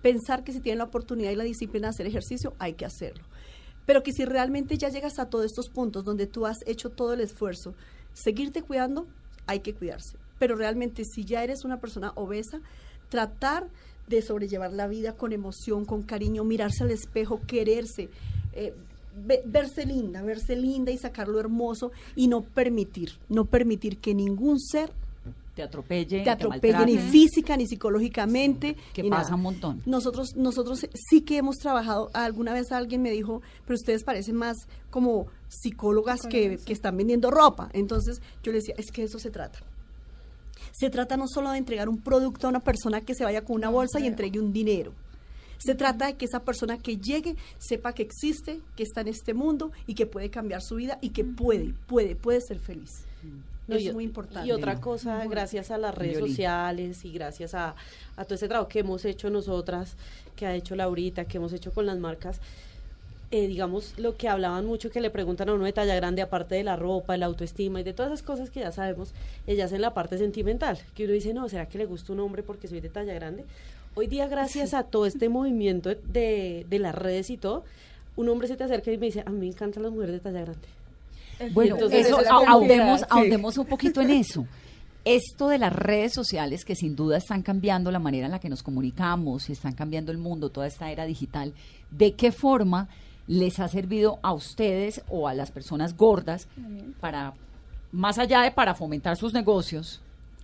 [0.02, 3.24] Pensar que si tienen la oportunidad y la disciplina de hacer ejercicio, hay que hacerlo.
[3.84, 7.12] Pero que si realmente ya llegas a todos estos puntos donde tú has hecho todo
[7.12, 7.74] el esfuerzo,
[8.14, 9.06] seguirte cuidando,
[9.46, 10.16] hay que cuidarse.
[10.38, 12.60] Pero realmente si ya eres una persona obesa,
[13.08, 13.68] tratar
[14.08, 18.08] de sobrellevar la vida con emoción, con cariño, mirarse al espejo, quererse,
[18.52, 18.74] eh,
[19.26, 24.14] ve- verse linda, verse linda y sacar lo hermoso y no permitir, no permitir que
[24.14, 24.90] ningún ser
[25.56, 26.22] Te atropelle.
[26.22, 27.10] te atropelle ni maltrate.
[27.10, 28.76] física ni psicológicamente.
[28.92, 29.36] que ni pasa nada.
[29.36, 29.82] un montón.
[29.86, 34.68] Nosotros, nosotros sí que hemos trabajado, alguna vez alguien me dijo, pero ustedes parecen más
[34.90, 37.70] como psicólogas que, que están vendiendo ropa.
[37.72, 39.60] Entonces yo le decía, es que de eso se trata.
[40.72, 43.56] Se trata no solo de entregar un producto a una persona que se vaya con
[43.56, 44.92] una bolsa y entregue un dinero.
[45.56, 49.32] Se trata de que esa persona que llegue sepa que existe, que está en este
[49.32, 53.04] mundo y que puede cambiar su vida y que puede, puede, puede ser feliz.
[53.68, 54.48] No, es y- muy importante.
[54.48, 56.30] Y otra cosa, gracias a las redes Yoli.
[56.30, 57.74] sociales y gracias a,
[58.16, 59.94] a todo ese trabajo que hemos hecho nosotras,
[60.36, 62.40] que ha hecho Laurita, que hemos hecho con las marcas,
[63.32, 66.54] eh, digamos, lo que hablaban mucho, que le preguntan a uno de talla grande, aparte
[66.54, 69.12] de la ropa, la autoestima y de todas esas cosas que ya sabemos,
[69.48, 72.44] ellas en la parte sentimental, que uno dice, no, ¿será que le gusta un hombre
[72.44, 73.44] porque soy de talla grande?
[73.96, 77.64] Hoy día, gracias a todo este movimiento de, de las redes y todo,
[78.14, 80.20] un hombre se te acerca y me dice, a mí me encantan las mujeres de
[80.20, 80.68] talla grande.
[81.52, 83.06] Bueno, eso, es ahondemos, sí.
[83.10, 84.46] ahondemos un poquito en eso.
[85.04, 88.48] Esto de las redes sociales que sin duda están cambiando la manera en la que
[88.48, 91.52] nos comunicamos y están cambiando el mundo, toda esta era digital,
[91.90, 92.88] ¿de qué forma
[93.26, 96.48] les ha servido a ustedes o a las personas gordas
[97.00, 97.34] para,
[97.92, 100.00] más allá de para fomentar sus negocios,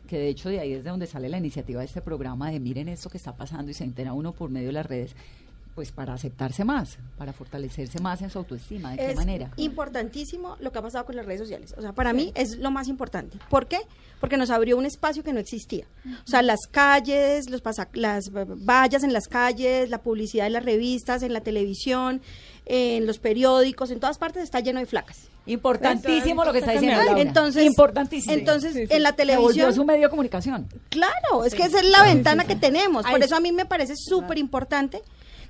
[0.08, 2.60] que de hecho de ahí es de donde sale la iniciativa de este programa de
[2.60, 5.14] miren esto que está pasando y se entera uno por medio de las redes,
[5.74, 9.50] pues para aceptarse más, para fortalecerse más en su autoestima, ¿de qué es manera?
[9.56, 11.74] importantísimo lo que ha pasado con las redes sociales.
[11.78, 13.38] O sea, para mí es lo más importante.
[13.48, 13.78] ¿Por qué?
[14.20, 15.86] Porque nos abrió un espacio que no existía.
[16.06, 17.62] O sea, las calles, los
[17.94, 22.20] las vallas en las calles, la publicidad en las revistas, en la televisión,
[22.66, 25.28] en los periódicos, en todas partes está lleno de flacas.
[25.46, 27.02] Importantísimo lo que está diciendo.
[27.02, 27.20] Laura.
[27.20, 28.32] Entonces, importantísimo.
[28.34, 28.94] Entonces, Sí, sí.
[28.94, 30.68] en la televisión su medio de comunicación.
[30.88, 33.04] Claro, es que esa es la ventana que tenemos.
[33.06, 35.02] Por eso a mí me parece súper importante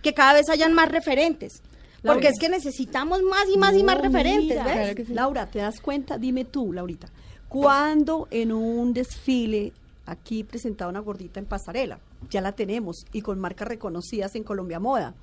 [0.02, 1.62] que cada vez hayan más referentes.
[2.02, 4.74] Porque es que necesitamos más y más y más referentes, mira, ¿ves?
[4.74, 5.14] Claro que sí.
[5.14, 6.18] Laura, ¿te das cuenta?
[6.18, 7.08] Dime tú, Laurita,
[7.48, 9.72] ¿cuándo en un desfile
[10.06, 12.00] aquí presentaba una gordita en pasarela?
[12.30, 15.14] Ya la tenemos y con marcas reconocidas en Colombia Moda.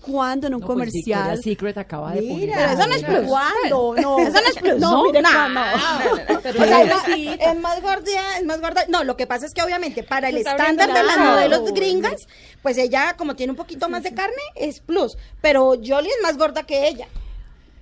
[0.00, 1.20] ¿Cuándo en un No, pues, comercial?
[1.22, 2.58] Victoria's Secret acaba de Mira, publicar.
[2.58, 3.28] Pero eso no es plus.
[3.30, 3.94] ¿Cuándo?
[4.02, 4.78] No, Eso no es plus.
[4.80, 5.30] No, mire, Nah.
[5.30, 6.40] cuándo.
[6.42, 8.84] Pero O sea, es- es, es más gorda, es más gorda.
[8.88, 12.26] No, lo que pasa es que obviamente para el estándar de las la- modelos gringas,
[12.62, 16.36] pues ella como tiene un poquito más de carne es plus, pero Jolie es más
[16.36, 17.06] gorda que ella.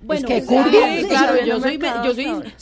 [0.01, 2.53] Bueno, es que sea, curvy, Sí, claro, sí, yo no soy, me yo soy.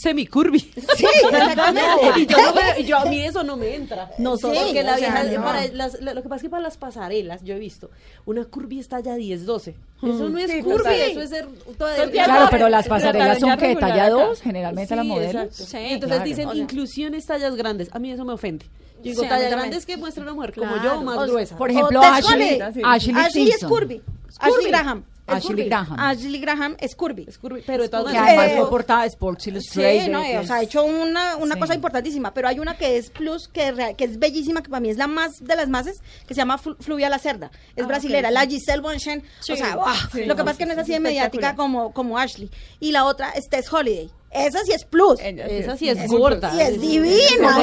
[0.97, 1.91] Sí, exactamente.
[2.21, 4.09] y yo, no me- y yo a mí eso no me entra.
[4.17, 5.43] Nosotros- porque la o sea, vieja, no.
[5.45, 7.91] para las- la- lo que pasa es que para las pasarelas, yo he visto,
[8.25, 9.75] una curvy está ya 10, 12.
[10.01, 12.25] Eso no es Sí, curvy, eso es ser toda Son delgada.
[12.27, 14.09] Claro, pero las La pasarelas son que talla acá.
[14.09, 15.55] 2, generalmente las Sí, modelos.
[15.55, 16.23] Sí, entonces claro.
[16.23, 17.89] dicen O sea- inclusiones tallas grandes.
[17.93, 18.65] A mí eso me ofende.
[18.97, 19.59] Yo digo, Sí, a mí talla también.
[19.59, 20.83] grande es que muestra una mujer como Claro.
[20.95, 21.57] yo, más O sea, gruesa.
[21.57, 22.81] Por ejemplo, Ashley, sí.
[22.83, 24.01] Ashley, Ashley es curvy.
[24.39, 25.03] Ashley Graham.
[25.27, 25.65] Ashley.
[25.67, 25.99] Graham.
[25.99, 27.25] Ashley Graham es curvy.
[27.27, 28.27] Es curvy, pero de todas maneras.
[28.29, 30.05] además fue portada de Sports Illustrated.
[30.05, 31.59] Sí, no, o sea, ha hecho una, una Sí.
[31.61, 34.89] cosa importantísima, pero hay una que es plus, que, que es bellísima, que para mí
[34.89, 37.51] es la más de las más, que se llama Flu- Fluvia la Cerda.
[37.75, 38.45] Es Ah, brasilera, la.
[38.47, 39.23] Giselle Bonchen.
[39.41, 39.93] Sí, o sea, ¡buah!
[40.13, 42.49] sí, lo que pasa es que no es sí, así de mediática como, como Ashley.
[42.79, 44.09] Y la otra es Tess Holiday.
[44.31, 45.19] Esa sí es plus.
[45.21, 46.53] Esa sí es Es- gorda.
[46.55, 47.57] Y es divina.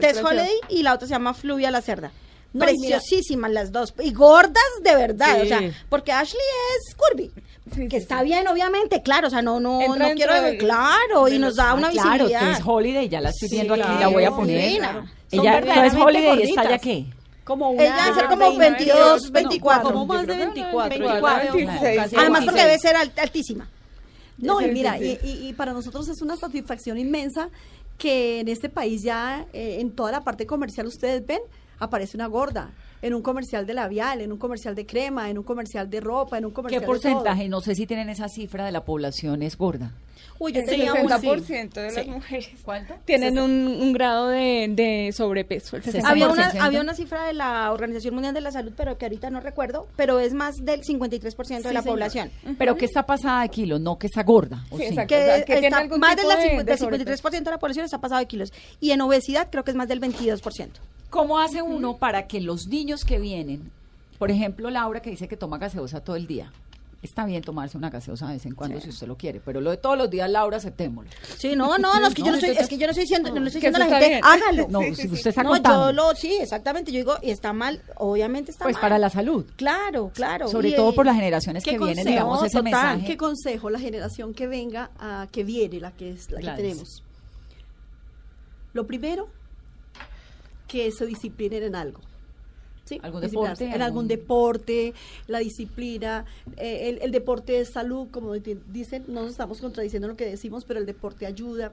[0.00, 0.22] Tess.
[0.22, 2.10] Holiday y la otra se llama Fluvia la Cerda.
[2.52, 3.92] No, Preciosísimas las dos.
[4.02, 5.36] Y gordas de verdad.
[5.36, 5.42] Sí.
[5.42, 6.40] O sea, porque Ashley
[6.76, 7.30] es curvy.
[7.74, 9.26] Sí, que está bien, obviamente, claro.
[9.26, 10.40] O sea, no, no, Entra no quiero.
[10.40, 12.40] del- claro, y de nos los- da Ah, una claro, visibilidad.
[12.40, 14.60] que es Holiday, ya la estoy viendo aquí, claro, la voy a poner.
[14.62, 16.70] Son Ella, entonces verdaderamente Holiday, ¿está gorditas.
[16.70, 17.04] ya qué?
[17.44, 19.82] Como una Ella debe ser como 20, 22, 24.
[19.92, 20.88] Como más de Yo creo que 24.
[20.98, 22.64] 24, yo creo, 26, casi Además, porque 26.
[22.66, 23.68] debe ser alt- altísima.
[24.38, 27.48] No, y mira, y para nosotros es una satisfacción inmensa
[27.98, 31.40] que en este país ya, eh, en toda la parte comercial, ustedes ven,
[31.78, 32.70] aparece una gorda.
[33.02, 36.38] en un comercial de labial, en un comercial de crema, en un comercial de ropa,
[36.38, 36.94] en un ¿Qué comercial de todo.
[36.96, 37.46] porcentaje?
[37.48, 39.92] No sé si tienen esa cifra de la población es gorda.
[40.38, 41.06] Uy, yo El tenía un...
[41.08, 42.10] 60% de las Sí.
[42.10, 42.94] mujeres ¿Cuánto?
[43.04, 45.76] tienen un, un grado de, de sobrepeso.
[45.76, 46.00] El 60%.
[46.04, 46.60] Había una, 60%.
[46.62, 49.86] había una cifra de la Organización Mundial de la Salud, pero que ahorita no recuerdo,
[49.94, 51.84] pero es más del 53% de Sí, la señor.
[51.84, 52.30] población.
[52.58, 54.64] Pero que está pasada de kilo, no que está gorda.
[54.70, 54.88] ¿o Sí, sí?
[54.88, 55.14] exacto.
[55.14, 57.22] Que, O sea, que tiene está algún más del, tipo de- de del sobrepeso.
[57.28, 58.52] 53% de la población está pasado de kilos.
[58.80, 60.70] Y en obesidad creo que es más del 22%.
[61.10, 63.70] ¿Cómo hace uno para que los niños que vienen,
[64.18, 66.52] por ejemplo, Laura que dice que toma gaseosa todo el día?
[67.02, 69.70] Está bien tomarse una gaseosa de vez en cuando si usted lo quiere, pero lo
[69.70, 71.08] de todos los días, Laura, aceptémoslo.
[71.36, 73.28] Sí, no, no, no, es que yo no estoy, es que yo no estoy diciendo,
[73.32, 74.20] no le estoy diciendo a la gente, bien.
[74.24, 74.66] hágalo.
[74.68, 77.80] No, si usted está No, contando, yo lo, sí, exactamente, yo digo, y está mal,
[77.98, 78.80] obviamente está pues mal.
[78.80, 80.48] para la salud, Claro, claro.
[80.48, 83.06] sobre y, todo por las generaciones que ¿Qué vienen, digamos, ese Total, mensaje.
[83.06, 87.04] ¿Qué consejo la generación que venga, a, que viene, la que es la que tenemos?
[88.72, 89.28] Lo primero,
[90.68, 92.00] que se disciplinen en algo.
[92.84, 93.00] ¿sí?
[93.02, 93.64] ¿Algún deporte?
[93.64, 94.94] En algún ¿Algún- deporte,
[95.26, 96.24] la disciplina,
[96.56, 100.26] eh, el, el deporte es salud, como di- dicen, no nos estamos contradiciendo lo que
[100.26, 101.72] decimos, pero el deporte ayuda.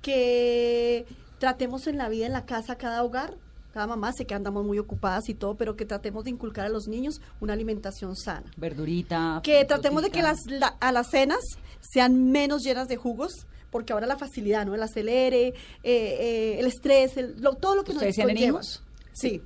[0.00, 1.06] Que
[1.38, 3.34] tratemos en la vida, en la casa, cada hogar,
[3.72, 6.68] cada mamá, sé que andamos muy ocupadas y todo, pero que tratemos de inculcar a
[6.68, 9.40] los niños una alimentación sana Verdurita.
[9.42, 11.40] que tratemos de que las la- a las cenas
[11.80, 16.66] sean menos llenas de jugos porque ahora la facilidad no el acelere eh, eh, el
[16.66, 18.50] estrés el- lo- todo lo que nos ¿Ustedes tienen conlleva.
[18.60, 18.82] hijos?
[19.12, 19.42] sí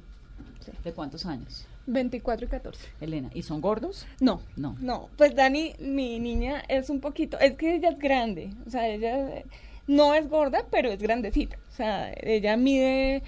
[0.85, 1.65] ¿De cuántos años?
[1.87, 2.89] 24 y 14.
[3.01, 4.05] Elena, ¿y son gordos?
[4.21, 4.77] No, No.
[4.81, 5.09] no.
[5.17, 9.45] Pues Dani, mi niña es un poquito, es que ella es grande, o sea, ella
[9.87, 11.57] no es gorda, pero es grandecita.
[11.73, 13.23] O sea, ella mide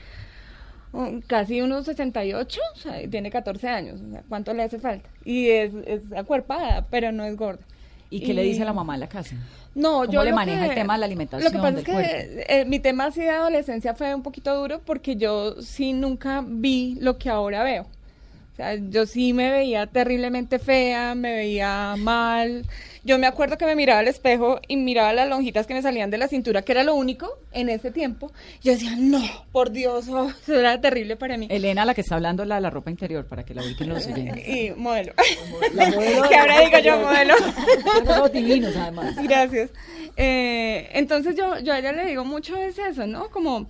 [0.92, 5.08] um, casi unos 68, o sea, tiene 14 años, o sea, ¿cuánto le hace falta?
[5.24, 7.62] Y es, es acuerpada, pero no es gorda.
[8.10, 9.36] ¿Y qué le dice la mamá en la casa?
[9.74, 11.78] No, ¿Cómo yo le maneja que- el tema de la Lo que alimentación, pasa del
[11.78, 15.92] es que eh, mi tema así de adolescencia fue un poquito duro porque yo sí
[15.92, 17.86] nunca vi lo que ahora veo.
[18.58, 22.66] O sea, yo sí me veía terriblemente fea, me veía mal.
[23.04, 26.10] Yo me acuerdo que me miraba al espejo y miraba las lonjitas que me salían
[26.10, 28.32] de la cintura, que era lo único en ese tiempo.
[28.60, 31.46] Yo decía, no, por Dios, oh, eso era terrible para mí.
[31.48, 34.04] Elena, la que está hablando, la de la ropa interior, para que la ubiquen los
[34.08, 34.48] oyentes.
[34.48, 35.12] Y modelo.
[35.74, 37.36] La modelo de que ahora ropa digo yo interior.
[38.02, 38.28] modelo.
[38.30, 39.14] Divinos, además.
[39.22, 39.70] Gracias.
[40.16, 43.30] Eh, entonces yo, yo a ella le digo mucho es eso, ¿no?
[43.30, 43.68] Como,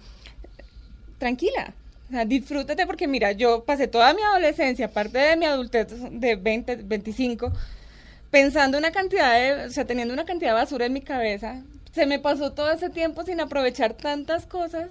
[1.19, 1.75] tranquila,
[2.09, 6.37] o sea, disfrútate porque mira, yo pasé toda mi adolescencia, aparte de mi adultez de
[6.37, 7.53] 20, 25,
[8.31, 11.63] pensando una cantidad de, o sea, teniendo una cantidad de basura en mi cabeza.
[11.93, 14.89] Se me pasó todo ese tiempo sin aprovechar tantas cosas.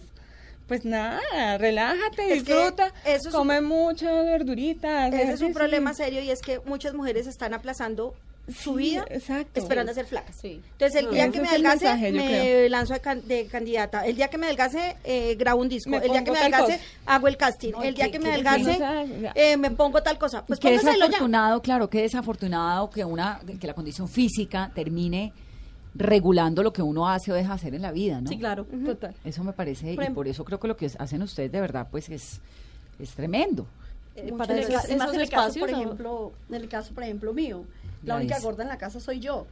[0.68, 5.14] Pues nada, relájate, Es disfruta, eso un- come muchas verduritas.
[5.14, 8.14] Ese es un problema serio y es que muchas mujeres están aplazando
[8.48, 9.60] su Sí, vida exacto.
[9.60, 10.36] esperando a ser flacas.
[10.38, 10.62] Sí.
[10.72, 12.70] Entonces, el día ese que me mensaje, yo me creo.
[12.70, 14.06] lanzo de, can- de candidata.
[14.06, 15.90] El día que me adelgace, eh, grabo un disco.
[15.90, 17.72] Me el día que me tal adelgace, hago el casting.
[17.74, 20.18] No, el día que- que, me que- adelgace, que no sea- eh, me pongo tal
[20.18, 20.46] cosa.
[20.46, 21.06] Pues qué póngaselo ya.
[21.08, 25.34] desafortunado, claro, qué desafortunado que una que la condición física termine
[25.96, 28.30] regulando lo que uno hace o deja hacer en la vida, ¿no?
[28.30, 29.16] sí claro Total.
[29.26, 31.88] Eso me parece Por y por eso creo que lo que hacen ustedes de verdad
[31.90, 32.40] pues es
[33.00, 33.66] es tremendo.
[34.16, 36.56] Eh, Para en el esos- ca- más esos en el caso, espacios, por ejemplo, en
[36.56, 37.66] el caso, por ejemplo, mío,
[38.08, 39.46] la única gorda en la casa soy yo.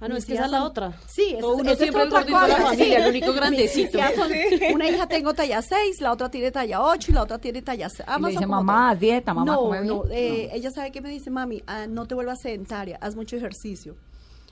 [0.00, 0.92] Ah, no, Mis es que esa es la son- otra.
[1.06, 2.92] Sí, es- uno es siempre otra de la cosa, familia, sí.
[2.94, 3.98] el único grandecito.
[4.16, 4.32] Son-
[4.74, 7.88] Una hija tengo talla 6, la otra tiene talla 8 y la otra tiene talla
[7.88, 8.08] 6.
[8.18, 9.86] Y le dice, mamá, dieta, mamá, no, come bien".
[9.94, 10.56] no, eh, No.
[10.56, 13.94] ella sabe que me dice, mami, ah, no te vuelvas sedentaria, haz mucho ejercicio.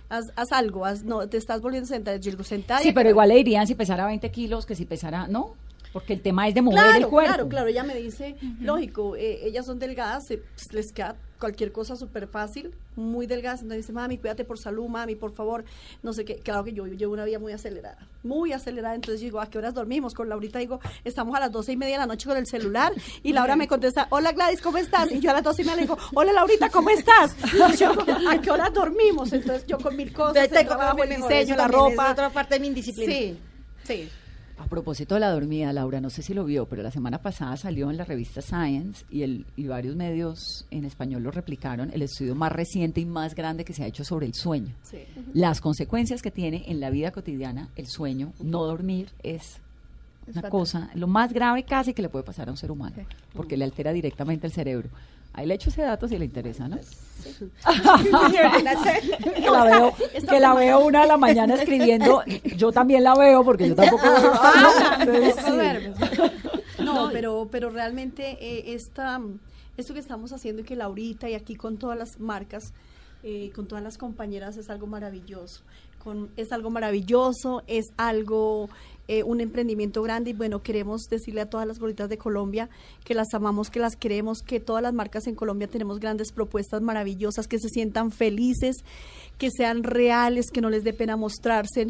[0.08, 2.20] Haz, haz algo, haz, no, te estás volviendo sedentaria.
[2.20, 2.82] Yo digo, sedentaria.
[2.84, 5.54] Sí, pero igual le dirían si pesara 20 kilos que si pesara, ¿no?
[5.92, 7.32] Porque el tema es de mover Claro, el cuerpo.
[7.34, 7.66] claro, claro.
[7.68, 12.28] Ella me dice, lógico, eh, ellas son delgadas, se- pues, les queda cualquier cosa súper
[12.28, 13.62] fácil, muy delgadas.
[13.62, 15.64] Entonces dice, mami, cuídate por salud, mami, por favor.
[16.02, 16.36] No sé qué.
[16.36, 18.94] Claro que yo llevo una vida muy acelerada, muy acelerada.
[18.94, 20.14] Entonces yo digo, ¿a qué horas dormimos?
[20.14, 22.92] Con Laurita digo, estamos a las doce y media de la noche con el celular.
[23.22, 25.10] Y Laura me contesta, hola Gladys, ¿cómo estás?
[25.10, 27.34] Y yo a las doce y media le digo, hola Laurita, ¿cómo estás?
[27.52, 27.92] Y yo,
[28.28, 29.32] ¿a qué horas dormimos?
[29.32, 32.06] Entonces yo con mil cosas, el trabajo, el diseño, la ropa.
[32.06, 33.12] Es otra parte de mi indisciplina.
[33.12, 33.38] Sí,
[33.84, 34.08] sí.
[34.60, 37.56] A propósito de la dormida, Laura, no sé si lo vio, pero la semana pasada
[37.56, 42.02] salió en la revista Science y, el, y varios medios en español lo replicaron, el
[42.02, 44.74] estudio más reciente y más grande que se ha hecho sobre el sueño.
[44.82, 44.98] sí.
[45.32, 49.60] Las consecuencias que tiene en la vida cotidiana el sueño, no dormir, es
[50.30, 50.50] una fatal.
[50.50, 52.96] cosa, lo más grave casi que le puede pasar a un ser humano,
[53.34, 54.88] porque le altera directamente el cerebro.
[55.32, 56.76] Ahí le echo ese dato si le interesa, ¿no?
[59.36, 59.92] que la veo,
[60.28, 62.22] que la veo una a la mañana escribiendo,
[62.56, 64.02] yo también la veo porque yo tampoco.
[65.00, 65.50] Entonces, sí.
[65.50, 65.96] duermes.
[66.80, 69.20] No, pero, pero realmente eh, esta,
[69.76, 72.72] esto que estamos haciendo y que Laurita y aquí con todas las marcas,
[73.22, 75.60] eh, con todas las compañeras es algo maravilloso.
[76.02, 78.70] con, es algo maravilloso, es algo,
[79.12, 82.70] eh, un emprendimiento grande y bueno, queremos decirle a todas las gorditas de Colombia
[83.02, 86.80] que las amamos, que las queremos, que todas las marcas en Colombia tenemos grandes propuestas
[86.80, 88.76] maravillosas, que se sientan felices,
[89.36, 91.88] que sean reales, que no les dé pena mostrarse,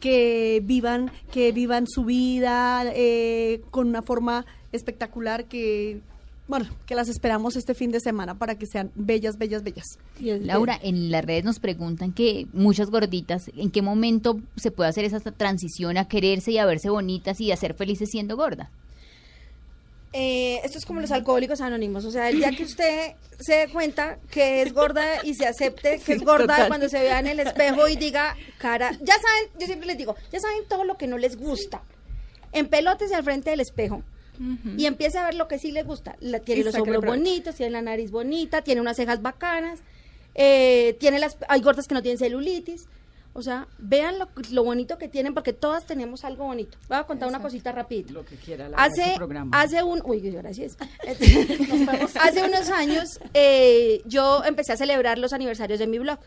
[0.00, 6.02] que vivan, que vivan su vida eh, con una forma espectacular que
[6.50, 9.98] bueno, que las esperamos este fin de semana para que sean bellas, bellas, bellas.
[10.18, 15.04] Laura, en las redes nos preguntan que muchas gorditas, ¿en qué momento se puede hacer
[15.04, 18.68] esa transición a quererse y a verse bonitas y a ser felices siendo gorda?
[20.12, 23.68] Eh, esto es como los alcohólicos anónimos, o sea, el día que usted se dé
[23.68, 27.38] cuenta que es gorda y se acepte que es gorda cuando se vea en el
[27.38, 31.06] espejo y diga, cara, ya saben, yo siempre les digo, ya saben todo lo que
[31.06, 31.84] no les gusta,
[32.50, 34.02] en pelotes y al frente del espejo,
[34.76, 36.16] y empiece a ver lo que sí le gusta.
[36.20, 39.80] La, tiene los hombros bonitos, tiene la nariz bonita, tiene unas cejas bacanas,
[40.34, 42.88] eh, tiene las, hay gordas que no tienen celulitis.
[43.32, 46.78] O sea, vean lo, lo, bonito que tienen porque todas tenemos algo bonito.
[46.88, 48.12] Voy a contar una cosita rapidito.
[48.12, 49.16] Lo que quiera, la hace,
[49.52, 50.76] hace un, uy, gracias.
[52.20, 56.18] hace unos años eh, yo empecé a celebrar los aniversarios de mi blog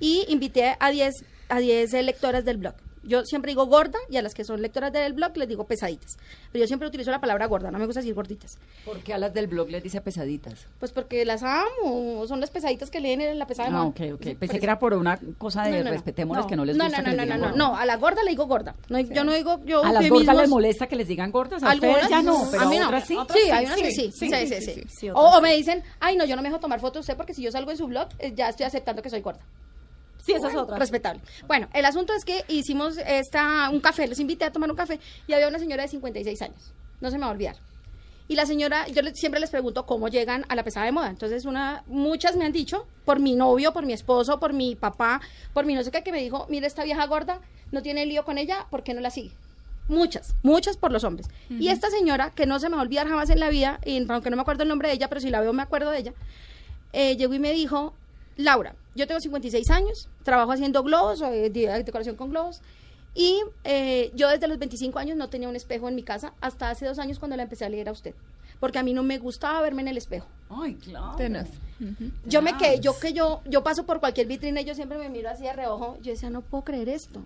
[0.00, 2.74] y invité a 10 a 10 lectoras del blog.
[3.02, 6.18] Yo siempre digo gorda y a las que son lectoras del blog les digo pesaditas.
[6.52, 8.58] Pero yo siempre utilizo la palabra gorda, no me gusta decir gorditas.
[8.84, 10.66] ¿Por qué a las del blog les dice pesaditas?
[10.78, 14.26] Pues porque las amo, son las pesaditas que leen en la pesada Ah, ok, ok.
[14.38, 17.04] Pensé que era por una cosa de respetemos no, que no les no, gusta no,
[17.04, 18.74] que no, les no, digan no, no, a la gorda le digo gorda.
[18.88, 21.70] No, Yo no digo, yo A las gordas les molesta que les digan gordas, a
[21.70, 22.86] Algunas ya no, pero a mí no.
[22.86, 23.16] otras sí.
[23.32, 24.84] Sí, hay unas que sí, sí, sí, sí.
[24.88, 25.10] sí.
[25.10, 27.42] O, o me dicen, ay, no, yo no me dejo tomar fotos usted porque si
[27.42, 29.40] yo salgo en su blog, eh, ya estoy aceptando que soy gorda.
[30.24, 30.78] Sí, esa es otra.
[30.78, 31.20] Respetable.
[31.46, 35.00] Bueno, el asunto es que hicimos esta, un café, los invité a tomar un café
[35.26, 36.72] y había una señora de 56 años.
[37.00, 37.56] No se me va a olvidar.
[38.28, 41.10] Y la señora, yo siempre les pregunto cómo llegan a la pesada de moda.
[41.10, 45.20] Entonces, una, muchas me han dicho, por mi novio, por mi esposo, por mi papá,
[45.52, 47.40] por mi no sé qué, que me dijo, mira esta vieja gorda,
[47.72, 49.32] no tiene lío con ella, ¿por qué no la sigue?
[49.88, 51.28] Muchas, muchas por los hombres.
[51.50, 54.08] Y esta señora, que no se me va a olvidar jamás en la vida, y
[54.08, 55.98] aunque no me acuerdo el nombre de ella, pero si la veo me acuerdo de
[55.98, 56.14] ella,
[56.92, 57.92] eh, llegó y me dijo,
[58.36, 62.60] Laura, yo tengo 56 años, trabajo haciendo globos, de- decoración con globos,
[63.14, 66.70] y eh, yo desde los 25 años no tenía un espejo en mi casa, hasta
[66.70, 68.14] hace dos años cuando la empecé a leer a usted,
[68.60, 70.26] porque a mí no me gustaba verme en el espejo.
[70.50, 71.16] Ay, claro.
[71.16, 71.48] Tenaz.
[72.26, 75.08] Yo me quedé, yo que yo, yo paso por cualquier vitrina y yo siempre me
[75.08, 77.24] miro así de reojo, yo decía, no puedo creer esto.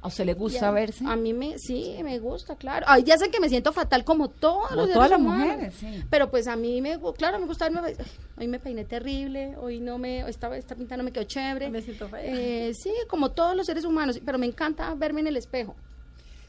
[0.00, 1.04] ¿A usted le gusta a- verse?
[1.06, 2.86] A mí me, sí, me gusta, claro.
[2.88, 5.46] Hay días en que me siento fatal como todos Como los todas las humanos.
[5.48, 6.04] mujeres, sí.
[6.08, 7.94] Pero pues a mí me, claro, me gusta verme, ay,
[8.38, 11.68] hoy me peiné terrible, hoy no me, esta, esta pinta no me quedó chévere.
[11.68, 12.20] Me siento fea.
[12.22, 15.74] Eh, sí, como todos los seres humanos, pero me encanta verme en el espejo.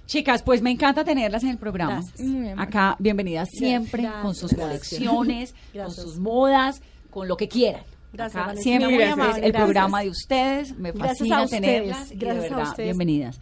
[0.06, 2.02] Chicas, pues me encanta tenerlas en el programa.
[2.18, 2.58] Gracias.
[2.58, 4.24] Acá, bienvenidas siempre, Gracias.
[4.24, 7.84] con sus colecciones, con sus modas, con lo que quieran.
[8.12, 9.64] Gracias, siempre muy amable, el gracias.
[9.64, 10.78] programa de ustedes.
[10.78, 12.12] Me fascina ustedes, tenerlas.
[12.12, 12.88] y de gracias a verdad, ustedes.
[12.88, 13.39] bienvenidas.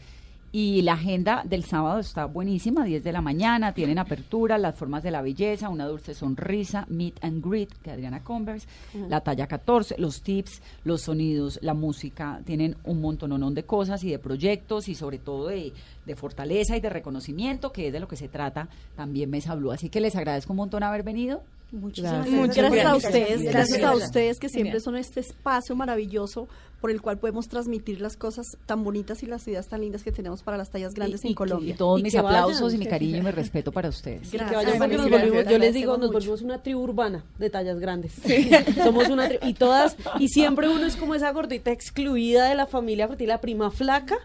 [0.53, 5.03] Y la agenda del sábado está buenísima, 10 de la mañana, tienen apertura, las formas
[5.03, 8.65] de la belleza, una dulce sonrisa, meet and greet, que Adriana Converse,
[9.09, 14.09] la talla 14, los tips, los sonidos, la música, tienen un montononón de cosas y
[14.09, 15.73] de proyectos y sobre todo de,
[16.05, 19.71] de fortaleza y de reconocimiento, que es de lo que se trata también Mesa Blue.
[19.71, 21.43] Así que les agradezco un montón haber venido.
[21.71, 22.85] Muchísimas Gracias, gracias.
[22.85, 23.53] a ustedes, Gracias.
[23.53, 24.81] gracias a ustedes que siempre Genial.
[24.81, 26.47] son este espacio maravilloso
[26.79, 30.11] por el cual podemos transmitir las cosas tan bonitas y las ideas tan lindas que
[30.13, 31.73] tenemos para las tallas grandes Y- en y- Colombia.
[31.73, 32.75] Y todos Y mis aplausos vayan.
[32.75, 34.29] y mi cariño y mi respeto para ustedes.
[34.29, 35.29] Que Gracias, vayan porque nos Gracias.
[35.31, 38.13] volvimos- yo les digo, nos volvimos una tribu urbana de tallas grandes.
[38.83, 39.45] Somos una tribu.
[39.45, 43.33] Y todas, y siempre uno es como esa gordita excluida de la familia, porque tiene
[43.33, 44.15] la prima flaca.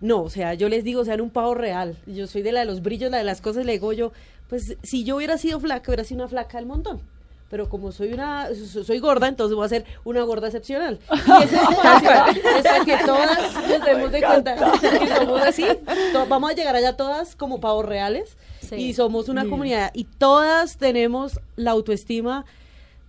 [0.00, 1.96] No, o sea, yo les digo, sean un pavo real.
[2.06, 4.12] Yo soy de la de los brillos, la de las cosas, le digo yo,
[4.48, 7.00] pues si yo hubiera sido flaca, hubiera sido una flaca del montón.
[7.48, 10.98] Pero como soy una, so- soy gorda, entonces voy a ser una gorda excepcional.
[11.10, 12.10] Y ese espacio
[12.56, 15.64] es para que todas nos demos de cuenta que somos así.
[16.12, 18.36] To- vamos a llegar allá todas como pavos reales.
[18.60, 18.74] Sí.
[18.74, 19.92] Y somos una comunidad.
[19.94, 22.44] Y todas tenemos la autoestima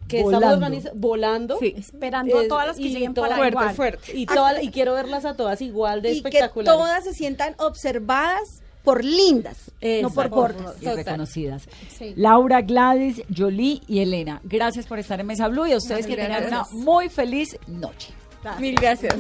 [0.08, 0.46] que Volando.
[0.48, 1.60] estamos organizando, volando.
[1.60, 1.74] Sí.
[1.78, 3.76] Esperando a todas las que y lleguen todas- para Fuerte, igual.
[3.76, 4.18] fuerte.
[4.18, 8.62] Y, toda- y quiero verlas a todas igual de Y que todas se sientan observadas
[8.84, 9.58] por lindas,
[10.02, 10.76] no por gordas.
[10.82, 11.68] y reconocidas.
[11.90, 12.14] Sí.
[12.16, 16.14] Laura, Gladys, Jolie y Elena, gracias por estar en Mesa Blue y a ustedes que
[16.14, 16.74] Muchas tengan una gracias.
[16.80, 18.14] muy feliz noche.
[18.60, 19.16] Mil gracias.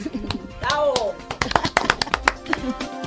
[0.61, 0.93] Chao.